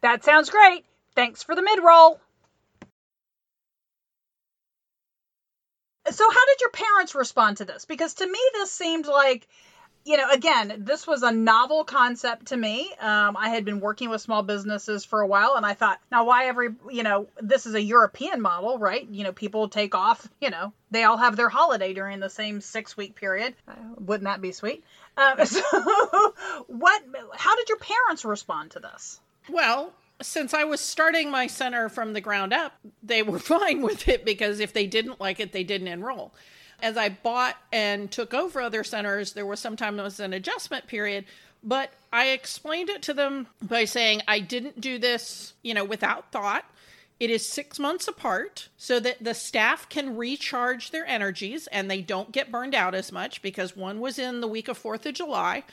That 0.01 0.24
sounds 0.24 0.50
great. 0.50 0.86
Thanks 1.15 1.44
for 1.44 1.56
the 1.56 1.62
mid 1.62 1.80
roll. 1.84 2.20
so 6.12 6.30
how 6.30 6.46
did 6.46 6.62
your 6.62 6.70
parents 6.70 7.15
respond 7.15 7.58
to 7.58 7.65
this? 7.65 7.86
Because 7.86 8.15
to 8.15 8.27
me, 8.27 8.39
this 8.54 8.72
seemed 8.72 9.08
like 9.08 9.48
you 10.05 10.17
know, 10.17 10.29
again, 10.29 10.83
this 10.85 11.07
was 11.07 11.24
a 11.24 11.31
novel 11.31 11.83
concept 11.83 12.47
to 12.47 12.57
me. 12.57 12.91
Um, 13.00 13.35
I 13.35 13.50
had 13.50 13.65
been 13.65 13.79
working 13.79 14.12
with 14.12 14.21
small 14.21 14.43
businesses 14.43 15.03
for 15.03 15.21
a 15.21 15.27
while, 15.27 15.55
and 15.55 15.65
I 15.65 15.74
thought, 15.74 16.00
now 16.12 16.25
why 16.25 16.45
every, 16.45 16.69
you 16.91 17.01
know, 17.01 17.27
this 17.41 17.65
is 17.65 17.74
a 17.74 17.81
European 17.81 18.39
model, 18.39 18.77
right? 18.77 19.07
You 19.09 19.24
know, 19.24 19.31
people 19.31 19.67
take 19.67 19.95
off, 19.95 20.27
you 20.39 20.51
know, 20.51 20.74
they 20.91 21.03
all 21.03 21.17
have 21.17 21.35
their 21.35 21.50
holiday 21.50 21.93
during 21.93 22.19
the 22.19 22.29
same 22.29 22.62
six 22.62 22.95
week 22.95 23.15
period. 23.15 23.55
Uh, 23.67 23.74
wouldn't 23.97 24.25
that 24.25 24.41
be 24.41 24.51
sweet? 24.51 24.83
Uh, 25.17 25.43
so, 25.45 25.62
what? 26.67 27.03
How 27.33 27.55
did 27.55 27.67
your 27.67 27.79
parents 27.79 28.24
respond 28.24 28.71
to 28.71 28.79
this? 28.79 29.19
Well, 29.50 29.91
since 30.21 30.53
I 30.53 30.65
was 30.65 30.81
starting 30.81 31.31
my 31.31 31.47
center 31.47 31.89
from 31.89 32.13
the 32.13 32.21
ground 32.21 32.53
up, 32.53 32.74
they 33.01 33.24
were 33.24 33.39
fine 33.57 33.81
with 33.81 34.07
it 34.07 34.24
because 34.24 34.59
if 34.59 34.71
they 34.71 34.85
didn't 34.85 35.19
like 35.19 35.39
it, 35.39 35.51
they 35.51 35.63
didn't 35.63 35.88
enroll. 35.88 36.31
As 36.82 36.98
I 36.98 37.10
bought 37.10 37.55
and 37.72 38.12
took 38.12 38.34
over 38.34 38.62
other 38.62 38.84
centers, 38.84 39.34
there 39.34 39.46
was 39.46 39.60
sometimes 39.60 40.20
an 40.20 40.34
adjustment 40.34 40.88
period, 40.88 41.25
but 41.63 41.91
I 42.13 42.27
explained 42.27 42.89
it 42.89 43.01
to 43.03 43.13
them 43.13 43.48
by 43.62 43.86
saying 43.86 44.22
I 44.27 44.39
didn't 44.39 44.82
do 44.82 45.00
this, 45.00 45.53
you 45.63 45.74
know, 45.74 45.84
without 45.84 46.32
thought. 46.32 46.65
It 47.20 47.29
is 47.29 47.46
six 47.46 47.79
months 47.79 48.08
apart 48.10 48.67
so 48.77 49.00
that 49.00 49.24
the 49.24 49.34
staff 49.34 49.88
can 49.88 50.17
recharge 50.17 50.91
their 50.91 51.05
energies 51.05 51.67
and 51.67 51.89
they 51.89 52.01
don't 52.01 52.34
get 52.34 52.51
burned 52.51 52.75
out 52.75 52.94
as 52.94 53.12
much 53.12 53.41
because 53.41 53.75
one 53.75 54.01
was 54.01 54.20
in 54.20 54.41
the 54.41 54.48
week 54.48 54.67
of 54.67 54.82
4th 54.82 55.05
of 55.05 55.13
July 55.13 55.63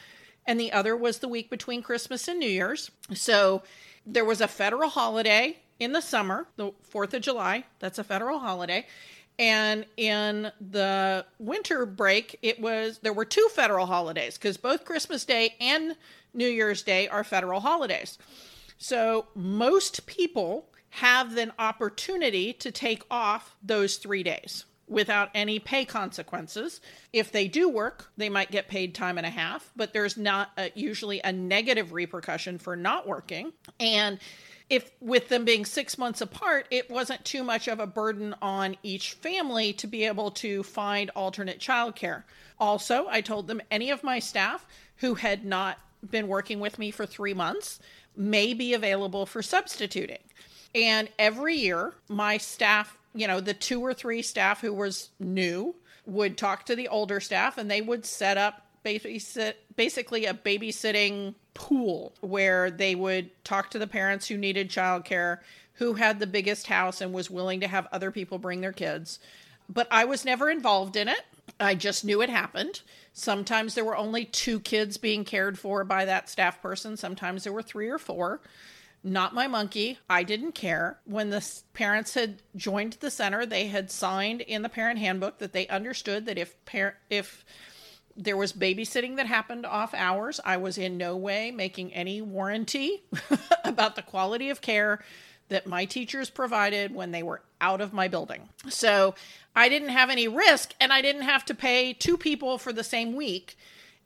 and 0.46 0.58
the 0.58 0.72
other 0.72 0.96
was 0.96 1.18
the 1.18 1.28
week 1.28 1.50
between 1.50 1.82
Christmas 1.82 2.28
and 2.28 2.38
New 2.38 2.48
Year's. 2.48 2.90
So 3.14 3.62
there 4.06 4.24
was 4.24 4.40
a 4.40 4.48
federal 4.48 4.88
holiday 4.88 5.58
in 5.78 5.92
the 5.92 6.00
summer, 6.00 6.46
the 6.56 6.72
4th 6.92 7.14
of 7.14 7.22
July. 7.22 7.64
That's 7.78 7.98
a 7.98 8.04
federal 8.04 8.38
holiday. 8.38 8.86
And 9.38 9.86
in 9.96 10.52
the 10.60 11.24
winter 11.38 11.86
break, 11.86 12.38
it 12.42 12.60
was 12.60 12.98
there 13.02 13.12
were 13.12 13.24
two 13.24 13.48
federal 13.52 13.86
holidays 13.86 14.36
because 14.36 14.56
both 14.56 14.84
Christmas 14.84 15.24
Day 15.24 15.54
and 15.60 15.96
New 16.34 16.48
Year's 16.48 16.82
Day 16.82 17.08
are 17.08 17.24
federal 17.24 17.60
holidays. 17.60 18.18
So 18.78 19.26
most 19.34 20.06
people 20.06 20.68
have 20.90 21.36
an 21.38 21.52
opportunity 21.58 22.52
to 22.52 22.70
take 22.70 23.02
off 23.10 23.56
those 23.62 23.96
three 23.96 24.22
days 24.22 24.66
without 24.88 25.30
any 25.34 25.58
pay 25.58 25.84
consequences. 25.84 26.80
If 27.12 27.32
they 27.32 27.48
do 27.48 27.68
work, 27.68 28.10
they 28.16 28.28
might 28.28 28.50
get 28.50 28.68
paid 28.68 28.94
time 28.94 29.16
and 29.16 29.26
a 29.26 29.30
half, 29.30 29.72
but 29.74 29.92
there's 29.92 30.16
not 30.16 30.50
a, 30.58 30.70
usually 30.74 31.20
a 31.24 31.32
negative 31.32 31.92
repercussion 31.92 32.58
for 32.58 32.76
not 32.76 33.06
working. 33.06 33.52
And 33.80 34.18
if 34.72 34.90
with 35.02 35.28
them 35.28 35.44
being 35.44 35.66
six 35.66 35.98
months 35.98 36.22
apart, 36.22 36.66
it 36.70 36.90
wasn't 36.90 37.22
too 37.26 37.44
much 37.44 37.68
of 37.68 37.78
a 37.78 37.86
burden 37.86 38.34
on 38.40 38.74
each 38.82 39.12
family 39.12 39.74
to 39.74 39.86
be 39.86 40.06
able 40.06 40.30
to 40.30 40.62
find 40.62 41.10
alternate 41.10 41.58
childcare. 41.58 42.22
Also, 42.58 43.06
I 43.06 43.20
told 43.20 43.48
them 43.48 43.60
any 43.70 43.90
of 43.90 44.02
my 44.02 44.18
staff 44.18 44.66
who 44.96 45.16
had 45.16 45.44
not 45.44 45.78
been 46.10 46.26
working 46.26 46.58
with 46.58 46.78
me 46.78 46.90
for 46.90 47.04
three 47.04 47.34
months 47.34 47.80
may 48.16 48.54
be 48.54 48.72
available 48.72 49.26
for 49.26 49.42
substituting. 49.42 50.22
And 50.74 51.10
every 51.18 51.56
year, 51.56 51.92
my 52.08 52.38
staff, 52.38 52.96
you 53.14 53.26
know, 53.26 53.40
the 53.40 53.52
two 53.52 53.82
or 53.82 53.92
three 53.92 54.22
staff 54.22 54.62
who 54.62 54.72
was 54.72 55.10
new 55.20 55.74
would 56.06 56.38
talk 56.38 56.64
to 56.64 56.74
the 56.74 56.88
older 56.88 57.20
staff 57.20 57.58
and 57.58 57.70
they 57.70 57.82
would 57.82 58.06
set 58.06 58.38
up 58.38 58.66
babysit 58.86 59.52
basically 59.76 60.26
a 60.26 60.34
babysitting 60.34 61.34
pool 61.54 62.12
where 62.20 62.70
they 62.70 62.94
would 62.94 63.30
talk 63.44 63.70
to 63.70 63.78
the 63.78 63.86
parents 63.86 64.28
who 64.28 64.36
needed 64.36 64.70
childcare, 64.70 65.38
who 65.74 65.94
had 65.94 66.18
the 66.18 66.26
biggest 66.26 66.66
house 66.66 67.00
and 67.00 67.12
was 67.12 67.30
willing 67.30 67.60
to 67.60 67.68
have 67.68 67.86
other 67.92 68.10
people 68.10 68.38
bring 68.38 68.60
their 68.60 68.72
kids. 68.72 69.18
But 69.68 69.88
I 69.90 70.04
was 70.04 70.24
never 70.24 70.50
involved 70.50 70.96
in 70.96 71.08
it. 71.08 71.22
I 71.58 71.74
just 71.74 72.04
knew 72.04 72.22
it 72.22 72.30
happened. 72.30 72.82
Sometimes 73.12 73.74
there 73.74 73.84
were 73.84 73.96
only 73.96 74.24
two 74.24 74.60
kids 74.60 74.96
being 74.96 75.24
cared 75.24 75.58
for 75.58 75.84
by 75.84 76.04
that 76.04 76.28
staff 76.28 76.60
person, 76.62 76.96
sometimes 76.96 77.44
there 77.44 77.52
were 77.52 77.62
three 77.62 77.88
or 77.88 77.98
four 77.98 78.40
not 79.04 79.34
my 79.34 79.46
monkey. 79.46 79.98
I 80.08 80.22
didn't 80.22 80.52
care. 80.52 80.98
When 81.04 81.30
the 81.30 81.44
parents 81.72 82.14
had 82.14 82.42
joined 82.54 82.94
the 82.94 83.10
center, 83.10 83.44
they 83.44 83.66
had 83.66 83.90
signed 83.90 84.42
in 84.42 84.62
the 84.62 84.68
parent 84.68 84.98
handbook 84.98 85.38
that 85.38 85.52
they 85.52 85.66
understood 85.68 86.26
that 86.26 86.38
if 86.38 86.62
parent 86.64 86.96
if 87.10 87.44
there 88.16 88.36
was 88.36 88.52
babysitting 88.52 89.16
that 89.16 89.26
happened 89.26 89.66
off 89.66 89.94
hours, 89.94 90.40
I 90.44 90.56
was 90.56 90.78
in 90.78 90.96
no 90.96 91.16
way 91.16 91.50
making 91.50 91.92
any 91.92 92.20
warranty 92.20 93.02
about 93.64 93.96
the 93.96 94.02
quality 94.02 94.50
of 94.50 94.60
care 94.60 95.00
that 95.48 95.66
my 95.66 95.84
teachers 95.84 96.30
provided 96.30 96.94
when 96.94 97.10
they 97.10 97.22
were 97.22 97.42
out 97.60 97.80
of 97.80 97.92
my 97.92 98.08
building. 98.08 98.48
So, 98.68 99.14
I 99.54 99.68
didn't 99.68 99.90
have 99.90 100.08
any 100.08 100.28
risk 100.28 100.74
and 100.80 100.92
I 100.92 101.02
didn't 101.02 101.22
have 101.22 101.44
to 101.46 101.54
pay 101.54 101.92
two 101.92 102.16
people 102.16 102.56
for 102.56 102.72
the 102.72 102.84
same 102.84 103.14
week 103.14 103.56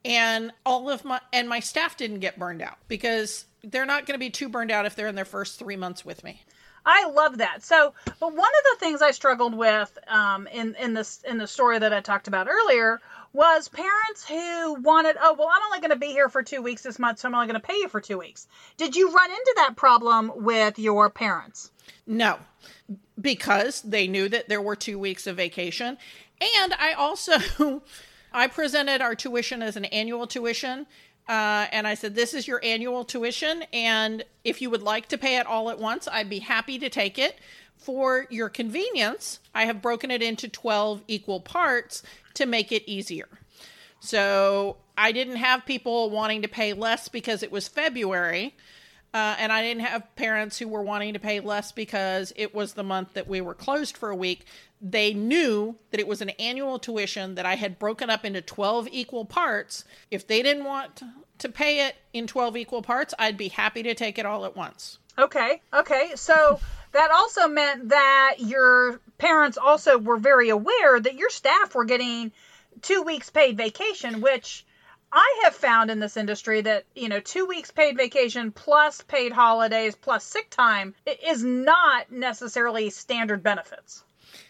and 0.07 0.53
all 0.65 0.89
of 0.89 1.05
my 1.05 1.21
and 1.33 1.49
my 1.49 1.61
staff 1.61 1.97
didn't 1.97 2.21
get 2.21 2.39
burned 2.39 2.63
out 2.63 2.79
because 2.89 3.46
they're 3.65 3.87
not 3.87 4.07
going 4.07 4.15
to 4.15 4.19
be 4.19 4.31
too 4.31 4.49
burned 4.49 4.71
out 4.71 4.87
if 4.87 4.95
they're 4.95 5.09
in 5.09 5.15
their 5.15 5.25
first 5.25 5.59
three 5.59 5.77
months 5.77 6.05
with 6.05 6.23
me. 6.25 6.43
I 6.87 7.09
love 7.09 7.39
that. 7.39 7.65
So, 7.65 7.95
but 8.21 8.33
one 8.33 8.39
of 8.39 8.65
the 8.73 8.77
things 8.79 9.03
I 9.03 9.11
struggled 9.11 9.55
with 9.55 9.99
um, 10.07 10.47
in 10.47 10.77
in 10.77 10.95
this 10.95 11.21
in 11.29 11.37
the 11.37 11.49
story 11.49 11.81
that 11.81 11.93
I 11.93 12.01
talked 12.01 12.29
about 12.29 12.47
earlier 12.49 13.01
was 13.33 13.69
parents 13.69 14.27
who 14.27 14.75
wanted, 14.81 15.17
oh 15.21 15.35
well, 15.37 15.49
I'm 15.53 15.63
only 15.65 15.81
going 15.81 15.91
to 15.91 15.97
be 15.97 16.13
here 16.13 16.29
for 16.29 16.45
two 16.45 16.63
weeks 16.63 16.83
this 16.83 17.01
month, 17.01 17.19
so 17.19 17.29
I'm 17.29 17.35
only 17.35 17.49
going 17.49 17.61
to 17.61 17.67
pay 17.67 17.75
you 17.75 17.89
for 17.89 18.01
two 18.01 18.19
weeks. 18.19 18.47
Did 18.77 18.95
you 18.95 19.11
run 19.13 19.31
into 19.31 19.55
that 19.57 19.75
problem 19.77 20.31
with 20.37 20.79
your 20.79 21.11
parents? 21.11 21.73
No, 22.07 22.39
because 23.21 23.83
they 23.83 24.07
knew 24.07 24.29
that 24.29 24.49
there 24.49 24.63
were 24.63 24.77
two 24.77 24.99
weeks 24.99 25.27
of 25.27 25.37
vacation, 25.37 25.99
and 26.41 26.73
I 26.75 26.93
also 26.93 27.83
I 28.33 28.47
presented 28.47 29.03
our 29.03 29.17
tuition 29.17 29.61
as 29.61 29.77
an 29.77 29.87
annual 29.87 30.29
tuition 30.29 30.87
uh, 31.29 31.67
and 31.73 31.87
I 31.87 31.95
said, 31.95 32.15
This 32.15 32.35
is 32.35 32.47
your 32.47 32.61
annual 32.63 33.05
tuition. 33.05 33.65
And 33.73 34.25
if 34.45 34.63
you 34.63 34.71
would 34.71 34.83
like 34.83 35.09
to 35.09 35.19
pay 35.19 35.37
it 35.37 35.47
all 35.47 35.71
at 35.71 35.79
once, 35.79 36.07
I'd 36.11 36.31
be 36.31 36.39
happy 36.39 36.79
to 36.79 36.89
take 36.89 37.19
it. 37.19 37.39
For 37.77 38.27
your 38.31 38.49
convenience, 38.49 39.41
I 39.55 39.67
have 39.67 39.83
broken 39.83 40.11
it 40.11 40.23
into 40.23 40.49
12 40.49 41.03
equal 41.09 41.41
parts 41.41 42.03
to 42.35 42.47
make 42.47 42.73
it 42.73 42.85
easier. 42.87 43.29
So 44.01 44.77
I 44.97 45.13
didn't 45.13 45.37
have 45.37 45.67
people 45.67 46.11
wanting 46.11 46.43
to 46.43 46.49
pay 46.49 46.73
less 46.73 47.09
because 47.09 47.43
it 47.43 47.53
was 47.53 47.69
February. 47.69 48.55
Uh, 49.17 49.35
and 49.39 49.51
I 49.51 49.63
didn't 49.63 49.81
have 49.81 50.15
parents 50.15 50.59
who 50.59 50.69
were 50.69 50.83
wanting 50.83 51.15
to 51.15 51.19
pay 51.19 51.41
less 51.41 51.73
because 51.73 52.35
it 52.37 52.55
was 52.55 52.75
the 52.75 52.83
month 52.83 53.15
that 53.15 53.27
we 53.27 53.41
were 53.41 53.55
closed 53.55 53.97
for 53.97 54.11
a 54.11 54.15
week. 54.15 54.45
They 54.83 55.15
knew 55.15 55.77
that 55.91 55.99
it 55.99 56.07
was 56.07 56.21
an 56.21 56.29
annual 56.39 56.79
tuition 56.79 57.37
that 57.37 57.47
I 57.47 57.55
had 57.55 57.79
broken 57.79 58.11
up 58.11 58.27
into 58.27 58.43
12 58.43 58.89
equal 58.93 59.25
parts. 59.25 59.87
If 60.11 60.27
they 60.27 60.43
didn't 60.43 60.65
want 60.65 61.01
to 61.39 61.49
pay 61.49 61.87
it 61.87 61.97
in 62.13 62.27
12 62.27 62.59
equal 62.59 62.83
parts, 62.83 63.15
I'd 63.19 63.39
be 63.39 63.49
happy 63.49 63.83
to 63.85 63.95
take 63.95 64.19
it 64.19 64.27
all 64.27 64.45
at 64.45 64.55
once. 64.55 64.99
Okay. 65.17 65.63
Okay. 65.73 66.11
So 66.17 66.61
that 66.93 67.11
also 67.11 67.49
meant 67.49 67.89
that 67.89 68.35
your 68.41 69.01
parents 69.17 69.57
also 69.57 69.97
were 69.97 70.19
very 70.19 70.51
aware 70.51 71.01
that 71.01 71.15
your 71.15 71.31
staff 71.31 71.75
were 71.75 71.87
getting 71.87 72.33
two 72.83 73.01
weeks 73.01 73.31
paid 73.31 73.57
vacation, 73.57 74.21
which 74.21 74.67
I 75.13 75.41
have 75.45 75.55
found 75.55 75.91
in 75.91 76.01
this 76.01 76.17
industry 76.17 76.61
that, 76.63 76.85
you 76.95 77.09
know, 77.09 77.21
two 77.21 77.47
weeks 77.47 77.71
paid 77.71 77.97
vacation 77.97 78.53
plus 78.53 79.03
paid 79.03 79.33
holidays 79.33 79.95
plus 79.95 80.25
sick 80.25 80.51
time 80.51 80.95
is 81.25 81.43
not 81.43 82.11
necessarily 82.11 82.91
standard 82.91 83.43
benefits. 83.43 84.05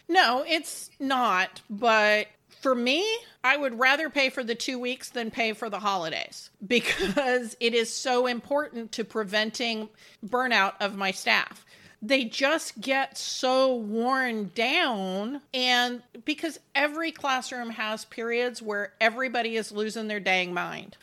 No, 0.07 0.43
it's 0.47 0.89
not. 0.99 1.61
But 1.69 2.27
for 2.61 2.73
me, 2.73 3.05
I 3.43 3.55
would 3.55 3.79
rather 3.79 4.09
pay 4.09 4.29
for 4.29 4.43
the 4.43 4.55
two 4.55 4.79
weeks 4.79 5.09
than 5.09 5.31
pay 5.31 5.53
for 5.53 5.69
the 5.69 5.79
holidays 5.79 6.49
because 6.67 7.55
it 7.59 7.73
is 7.73 7.93
so 7.93 8.27
important 8.27 8.91
to 8.93 9.03
preventing 9.03 9.89
burnout 10.25 10.73
of 10.79 10.95
my 10.95 11.11
staff 11.11 11.65
they 12.01 12.25
just 12.25 12.79
get 12.79 13.17
so 13.17 13.75
worn 13.75 14.51
down. 14.53 15.41
And 15.53 16.03
because 16.25 16.59
every 16.75 17.11
classroom 17.11 17.71
has 17.71 18.05
periods 18.05 18.61
where 18.61 18.93
everybody 19.01 19.55
is 19.55 19.71
losing 19.71 20.07
their 20.07 20.19
dang 20.19 20.53
mind. 20.53 20.97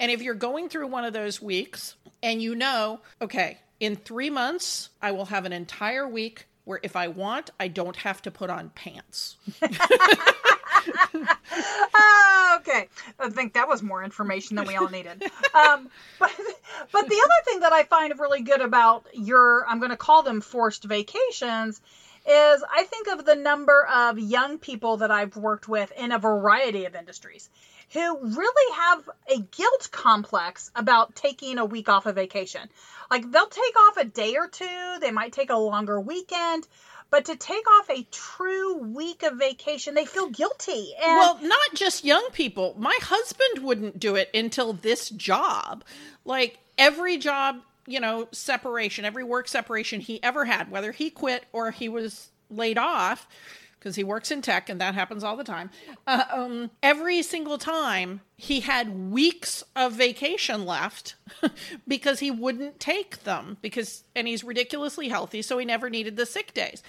And 0.00 0.10
if 0.10 0.22
you're 0.22 0.34
going 0.34 0.68
through 0.68 0.88
one 0.88 1.04
of 1.04 1.12
those 1.12 1.40
weeks 1.40 1.94
and 2.22 2.42
you 2.42 2.54
know, 2.54 3.00
okay, 3.20 3.58
in 3.80 3.96
three 3.96 4.30
months, 4.30 4.88
I 5.00 5.12
will 5.12 5.26
have 5.26 5.44
an 5.44 5.52
entire 5.52 6.08
week 6.08 6.46
where 6.64 6.80
if 6.82 6.96
I 6.96 7.08
want, 7.08 7.50
I 7.58 7.68
don't 7.68 7.96
have 7.96 8.22
to 8.22 8.30
put 8.30 8.48
on 8.50 8.70
pants. 8.70 9.36
oh, 11.94 12.58
okay. 12.60 12.88
I 13.18 13.28
think 13.30 13.54
that 13.54 13.68
was 13.68 13.82
more 13.82 14.04
information 14.04 14.56
than 14.56 14.66
we 14.66 14.76
all 14.76 14.88
needed. 14.88 15.24
Um, 15.54 15.90
but, 16.18 16.32
but 16.92 17.08
the 17.08 17.20
other 17.24 17.44
thing 17.44 17.60
that 17.60 17.72
I 17.72 17.84
find 17.84 18.18
really 18.18 18.42
good 18.42 18.60
about 18.60 19.06
your, 19.12 19.66
I'm 19.68 19.78
going 19.78 19.90
to 19.90 19.96
call 19.96 20.22
them 20.22 20.40
forced 20.40 20.84
vacations, 20.84 21.80
is 22.26 22.64
I 22.70 22.84
think 22.84 23.08
of 23.08 23.24
the 23.24 23.34
number 23.34 23.84
of 23.86 24.18
young 24.18 24.58
people 24.58 24.98
that 24.98 25.10
I've 25.10 25.36
worked 25.36 25.68
with 25.68 25.92
in 25.92 26.12
a 26.12 26.18
variety 26.18 26.84
of 26.84 26.94
industries 26.94 27.50
who 27.92 28.18
really 28.20 28.76
have 28.76 29.10
a 29.28 29.40
guilt 29.40 29.88
complex 29.90 30.70
about 30.74 31.14
taking 31.14 31.58
a 31.58 31.64
week 31.64 31.88
off 31.88 32.06
of 32.06 32.14
vacation. 32.14 32.68
Like 33.10 33.30
they'll 33.30 33.46
take 33.46 33.78
off 33.88 33.96
a 33.98 34.04
day 34.04 34.36
or 34.36 34.48
two, 34.48 34.98
they 35.00 35.10
might 35.10 35.32
take 35.32 35.50
a 35.50 35.56
longer 35.56 36.00
weekend, 36.00 36.66
but 37.12 37.26
to 37.26 37.36
take 37.36 37.64
off 37.78 37.90
a 37.90 38.04
true 38.10 38.78
week 38.78 39.22
of 39.22 39.38
vacation, 39.38 39.92
they 39.94 40.06
feel 40.06 40.30
guilty. 40.30 40.94
And 40.98 41.18
well, 41.18 41.38
not 41.42 41.74
just 41.74 42.06
young 42.06 42.26
people. 42.32 42.74
My 42.78 42.98
husband 43.02 43.62
wouldn't 43.62 44.00
do 44.00 44.16
it 44.16 44.30
until 44.32 44.72
this 44.72 45.10
job. 45.10 45.84
Like 46.24 46.58
every 46.78 47.18
job, 47.18 47.60
you 47.86 48.00
know, 48.00 48.28
separation, 48.32 49.04
every 49.04 49.24
work 49.24 49.46
separation 49.46 50.00
he 50.00 50.22
ever 50.22 50.46
had, 50.46 50.70
whether 50.70 50.90
he 50.90 51.10
quit 51.10 51.44
or 51.52 51.70
he 51.70 51.86
was 51.86 52.30
laid 52.48 52.78
off, 52.78 53.28
because 53.82 53.96
he 53.96 54.04
works 54.04 54.30
in 54.30 54.40
tech 54.40 54.68
and 54.68 54.80
that 54.80 54.94
happens 54.94 55.24
all 55.24 55.36
the 55.36 55.42
time. 55.42 55.68
Uh, 56.06 56.22
um, 56.30 56.70
every 56.84 57.20
single 57.20 57.58
time 57.58 58.20
he 58.36 58.60
had 58.60 59.10
weeks 59.10 59.64
of 59.74 59.92
vacation 59.92 60.64
left 60.64 61.16
because 61.88 62.20
he 62.20 62.30
wouldn't 62.30 62.78
take 62.78 63.24
them 63.24 63.56
because 63.60 64.04
and 64.14 64.28
he's 64.28 64.44
ridiculously 64.44 65.08
healthy 65.08 65.42
so 65.42 65.58
he 65.58 65.64
never 65.64 65.90
needed 65.90 66.16
the 66.16 66.24
sick 66.24 66.54
days. 66.54 66.80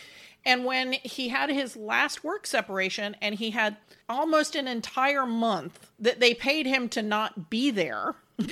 And 0.45 0.65
when 0.65 0.93
he 1.01 1.29
had 1.29 1.49
his 1.49 1.75
last 1.75 2.23
work 2.23 2.45
separation 2.45 3.15
and 3.21 3.33
he 3.35 3.51
had 3.51 3.77
almost 4.07 4.55
an 4.55 4.67
entire 4.67 5.25
month 5.25 5.89
that 5.97 6.19
they 6.19 6.35
paid 6.35 6.67
him 6.67 6.89
to 6.89 7.01
not 7.01 7.49
be 7.49 7.71
there, 7.71 8.13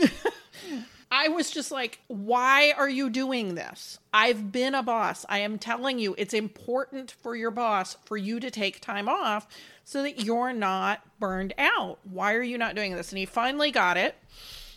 I 1.12 1.28
was 1.28 1.52
just 1.52 1.72
like, 1.72 2.00
why 2.08 2.74
are 2.78 2.90
you 2.90 3.10
doing 3.10 3.56
this? 3.56 4.00
I've 4.14 4.52
been 4.52 4.74
a 4.74 4.82
boss. 4.82 5.26
I 5.28 5.40
am 5.40 5.60
telling 5.60 6.00
you, 6.00 6.16
it's 6.18 6.34
important 6.34 7.12
for 7.12 7.36
your 7.36 7.52
boss 7.52 7.98
for 8.06 8.16
you 8.16 8.40
to 8.40 8.50
take 8.50 8.80
time 8.80 9.10
off 9.10 9.46
so 9.84 10.04
that 10.04 10.24
you're 10.24 10.54
not 10.54 11.02
burned 11.20 11.54
out. 11.58 12.00
Why 12.10 12.34
are 12.34 12.42
you 12.42 12.58
not 12.58 12.76
doing 12.76 12.96
this? 12.96 13.12
And 13.12 13.20
he 13.20 13.26
finally 13.26 13.72
got 13.72 13.98
it 13.98 14.16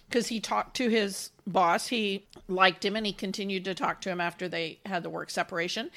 because 0.09 0.27
he 0.27 0.41
talked 0.41 0.77
to 0.79 0.89
his 0.89 1.31
boss. 1.47 1.87
He 1.87 2.27
liked 2.49 2.85
him 2.85 2.97
and 2.97 3.07
he 3.07 3.13
continued 3.13 3.65
to 3.67 3.75
talk 3.75 4.01
to 4.01 4.11
him 4.11 4.21
after 4.21 4.49
they 4.49 4.81
had 4.85 5.05
the 5.05 5.11
work 5.11 5.31
separation. 5.31 5.91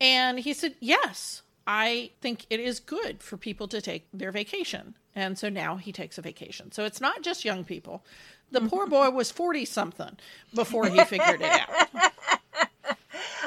And 0.00 0.38
he 0.40 0.54
said, 0.54 0.74
Yes, 0.80 1.42
I 1.66 2.12
think 2.22 2.46
it 2.48 2.60
is 2.60 2.80
good 2.80 3.22
for 3.22 3.36
people 3.36 3.68
to 3.68 3.82
take 3.82 4.08
their 4.12 4.32
vacation. 4.32 4.94
And 5.14 5.38
so 5.38 5.48
now 5.48 5.76
he 5.76 5.92
takes 5.92 6.16
a 6.16 6.22
vacation. 6.22 6.72
So 6.72 6.84
it's 6.84 7.00
not 7.00 7.22
just 7.22 7.44
young 7.44 7.64
people. 7.64 8.04
The 8.52 8.60
poor 8.60 8.86
boy 8.86 9.10
was 9.10 9.30
40 9.30 9.64
something 9.64 10.16
before 10.54 10.86
he 10.86 11.02
figured 11.04 11.40
it 11.40 11.50
out. 11.50 11.68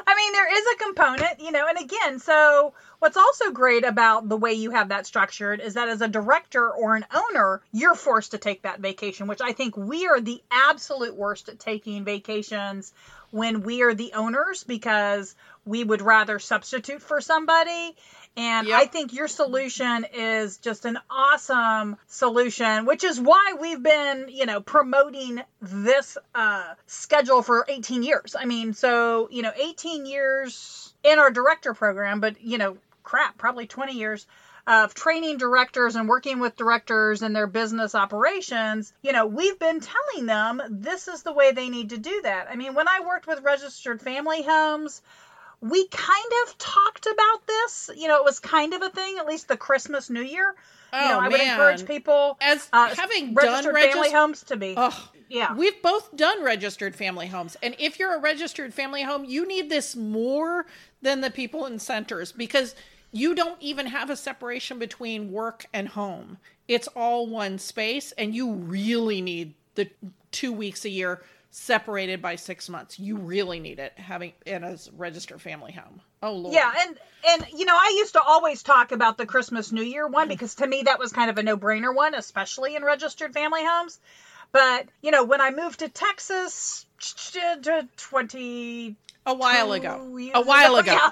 I 0.07 0.15
mean, 0.15 0.33
there 0.33 0.57
is 0.57 0.65
a 0.73 0.83
component, 0.83 1.39
you 1.39 1.51
know, 1.51 1.67
and 1.67 1.77
again, 1.77 2.19
so 2.19 2.73
what's 2.99 3.17
also 3.17 3.51
great 3.51 3.85
about 3.85 4.27
the 4.27 4.37
way 4.37 4.53
you 4.53 4.71
have 4.71 4.89
that 4.89 5.05
structured 5.05 5.61
is 5.61 5.75
that 5.75 5.89
as 5.89 6.01
a 6.01 6.07
director 6.07 6.69
or 6.69 6.95
an 6.95 7.05
owner, 7.13 7.61
you're 7.71 7.95
forced 7.95 8.31
to 8.31 8.37
take 8.37 8.63
that 8.63 8.79
vacation, 8.79 9.27
which 9.27 9.41
I 9.41 9.53
think 9.53 9.77
we 9.77 10.07
are 10.07 10.19
the 10.19 10.41
absolute 10.51 11.15
worst 11.15 11.49
at 11.49 11.59
taking 11.59 12.03
vacations 12.03 12.93
when 13.31 13.61
we 13.61 13.81
are 13.81 13.93
the 13.93 14.13
owners 14.13 14.63
because 14.63 15.35
we 15.65 15.83
would 15.83 16.01
rather 16.01 16.39
substitute 16.39 17.01
for 17.01 17.21
somebody 17.21 17.95
and 18.37 18.67
yep. 18.67 18.81
I 18.81 18.85
think 18.85 19.13
your 19.13 19.29
solution 19.29 20.05
is 20.13 20.57
just 20.57 20.83
an 20.85 20.99
awesome 21.09 21.95
solution, 22.07 22.85
which 22.85 23.05
is 23.05 23.19
why 23.19 23.53
we've 23.59 23.81
been, 23.81 24.27
you 24.29 24.45
know, 24.45 24.59
promoting 24.59 25.41
this 25.61 26.17
uh, 26.33 26.73
schedule 26.85 27.41
for 27.41 27.65
18 27.67 28.03
years. 28.03 28.35
I 28.37 28.45
mean, 28.45 28.73
so, 28.73 29.29
you 29.31 29.41
know, 29.41 29.53
18 29.55 30.05
years 30.05 30.93
in 31.03 31.17
our 31.17 31.31
director 31.31 31.73
program, 31.73 32.19
but, 32.19 32.41
you 32.41 32.57
know, 32.57 32.77
crap, 33.03 33.37
probably 33.37 33.67
20 33.67 33.93
years 33.93 34.27
of 34.67 34.93
training 34.93 35.37
directors 35.37 35.95
and 35.95 36.09
working 36.09 36.39
with 36.39 36.57
directors 36.57 37.21
in 37.21 37.31
their 37.31 37.47
business 37.47 37.95
operations, 37.95 38.91
you 39.01 39.13
know, 39.13 39.27
we've 39.27 39.59
been 39.59 39.79
telling 39.79 40.25
them 40.25 40.61
this 40.69 41.07
is 41.07 41.23
the 41.23 41.31
way 41.31 41.51
they 41.51 41.69
need 41.69 41.91
to 41.91 41.97
do 41.97 42.21
that. 42.23 42.47
I 42.49 42.55
mean, 42.55 42.73
when 42.73 42.87
I 42.87 43.01
worked 43.05 43.27
with 43.27 43.43
registered 43.43 44.01
family 44.01 44.41
homes, 44.43 45.01
we 45.69 45.87
kind 45.87 46.31
of 46.45 46.57
talked 46.59 47.07
about 47.07 47.47
this. 47.47 47.89
You 47.95 48.07
know, 48.07 48.17
it 48.17 48.23
was 48.23 48.39
kind 48.39 48.73
of 48.73 48.83
a 48.83 48.89
thing, 48.89 49.17
at 49.17 49.25
least 49.25 49.47
the 49.47 49.57
Christmas 49.57 50.09
New 50.11 50.21
Year. 50.21 50.55
Oh, 50.93 51.01
you 51.01 51.09
know, 51.09 51.19
I 51.19 51.27
would 51.27 51.41
encourage 51.41 51.85
people 51.87 52.37
as 52.39 52.69
uh, 52.71 52.93
having 52.93 53.33
registered 53.33 53.73
done 53.73 53.91
family 53.91 54.11
homes 54.11 54.43
to 54.43 54.57
be. 54.57 54.75
Oh, 54.77 55.11
yeah, 55.27 55.55
we've 55.55 55.81
both 55.81 56.15
done 56.15 56.43
registered 56.43 56.95
family 56.95 57.27
homes, 57.27 57.57
and 57.63 57.75
if 57.79 57.97
you're 57.97 58.15
a 58.15 58.19
registered 58.19 58.73
family 58.73 59.01
home, 59.01 59.25
you 59.25 59.47
need 59.47 59.71
this 59.71 59.95
more 59.95 60.67
than 61.01 61.21
the 61.21 61.31
people 61.31 61.65
in 61.65 61.79
centers 61.79 62.31
because 62.31 62.75
you 63.11 63.33
don't 63.33 63.59
even 63.59 63.87
have 63.87 64.11
a 64.11 64.15
separation 64.15 64.77
between 64.77 65.31
work 65.31 65.65
and 65.73 65.89
home. 65.89 66.37
It's 66.67 66.87
all 66.89 67.25
one 67.25 67.57
space, 67.57 68.11
and 68.13 68.35
you 68.35 68.53
really 68.53 69.21
need 69.21 69.55
the 69.73 69.89
two 70.31 70.53
weeks 70.53 70.85
a 70.85 70.89
year 70.89 71.23
separated 71.55 72.21
by 72.21 72.35
six 72.35 72.67
months. 72.67 72.99
You 72.99 73.15
really 73.15 73.61
need 73.61 73.79
it 73.79 73.93
having 73.95 74.33
in 74.45 74.65
a 74.65 74.77
registered 74.97 75.41
family 75.41 75.71
home. 75.71 76.01
Oh 76.21 76.33
lord. 76.33 76.53
Yeah, 76.53 76.71
and 76.85 76.99
and 77.29 77.45
you 77.57 77.65
know 77.65 77.75
I 77.75 77.95
used 77.97 78.13
to 78.13 78.21
always 78.21 78.61
talk 78.61 78.91
about 78.91 79.17
the 79.17 79.25
Christmas 79.25 79.71
New 79.71 79.81
Year 79.81 80.05
one 80.05 80.27
mm. 80.27 80.31
because 80.31 80.55
to 80.55 80.67
me 80.67 80.83
that 80.83 80.99
was 80.99 81.13
kind 81.13 81.29
of 81.29 81.37
a 81.37 81.43
no 81.43 81.55
brainer 81.55 81.95
one, 81.95 82.13
especially 82.13 82.75
in 82.75 82.83
registered 82.83 83.33
family 83.33 83.65
homes. 83.65 83.99
But 84.51 84.87
you 85.01 85.11
know 85.11 85.23
when 85.23 85.39
I 85.39 85.51
moved 85.51 85.79
to 85.79 85.87
Texas, 85.87 86.85
twenty 87.95 88.97
a 89.25 89.33
while 89.33 89.71
ago, 89.71 90.19
a 90.33 90.41
while 90.41 90.75
ago. 90.75 91.09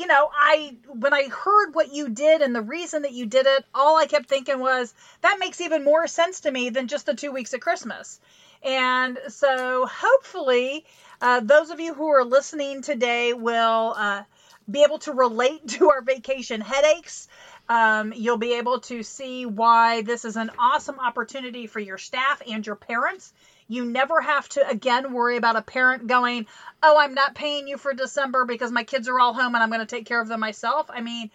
You 0.00 0.06
know, 0.06 0.30
I 0.32 0.76
when 0.88 1.12
I 1.12 1.28
heard 1.28 1.74
what 1.74 1.92
you 1.92 2.08
did 2.08 2.40
and 2.40 2.54
the 2.54 2.62
reason 2.62 3.02
that 3.02 3.12
you 3.12 3.26
did 3.26 3.46
it, 3.46 3.66
all 3.74 3.98
I 3.98 4.06
kept 4.06 4.30
thinking 4.30 4.58
was 4.58 4.94
that 5.20 5.36
makes 5.38 5.60
even 5.60 5.84
more 5.84 6.06
sense 6.06 6.40
to 6.40 6.50
me 6.50 6.70
than 6.70 6.88
just 6.88 7.04
the 7.04 7.12
two 7.12 7.32
weeks 7.32 7.52
of 7.52 7.60
Christmas. 7.60 8.18
And 8.62 9.18
so, 9.28 9.86
hopefully, 9.86 10.86
uh, 11.20 11.40
those 11.40 11.68
of 11.68 11.80
you 11.80 11.92
who 11.92 12.08
are 12.08 12.24
listening 12.24 12.80
today 12.80 13.34
will 13.34 13.94
uh, 13.94 14.22
be 14.70 14.84
able 14.84 15.00
to 15.00 15.12
relate 15.12 15.68
to 15.76 15.90
our 15.90 16.00
vacation 16.00 16.62
headaches. 16.62 17.28
Um, 17.68 18.14
you'll 18.16 18.38
be 18.38 18.54
able 18.54 18.80
to 18.80 19.02
see 19.02 19.44
why 19.44 20.00
this 20.00 20.24
is 20.24 20.36
an 20.36 20.50
awesome 20.58 20.98
opportunity 20.98 21.66
for 21.66 21.78
your 21.78 21.98
staff 21.98 22.40
and 22.48 22.66
your 22.66 22.76
parents 22.76 23.34
you 23.70 23.84
never 23.84 24.20
have 24.20 24.48
to 24.50 24.68
again 24.68 25.12
worry 25.12 25.36
about 25.36 25.56
a 25.56 25.62
parent 25.62 26.06
going, 26.06 26.46
"Oh, 26.82 26.98
I'm 26.98 27.14
not 27.14 27.34
paying 27.34 27.68
you 27.68 27.78
for 27.78 27.94
December 27.94 28.44
because 28.44 28.72
my 28.72 28.82
kids 28.82 29.08
are 29.08 29.18
all 29.18 29.32
home 29.32 29.54
and 29.54 29.62
I'm 29.62 29.70
going 29.70 29.80
to 29.80 29.86
take 29.86 30.06
care 30.06 30.20
of 30.20 30.28
them 30.28 30.40
myself." 30.40 30.90
I 30.90 31.00
mean, 31.00 31.30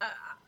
uh, 0.00 0.06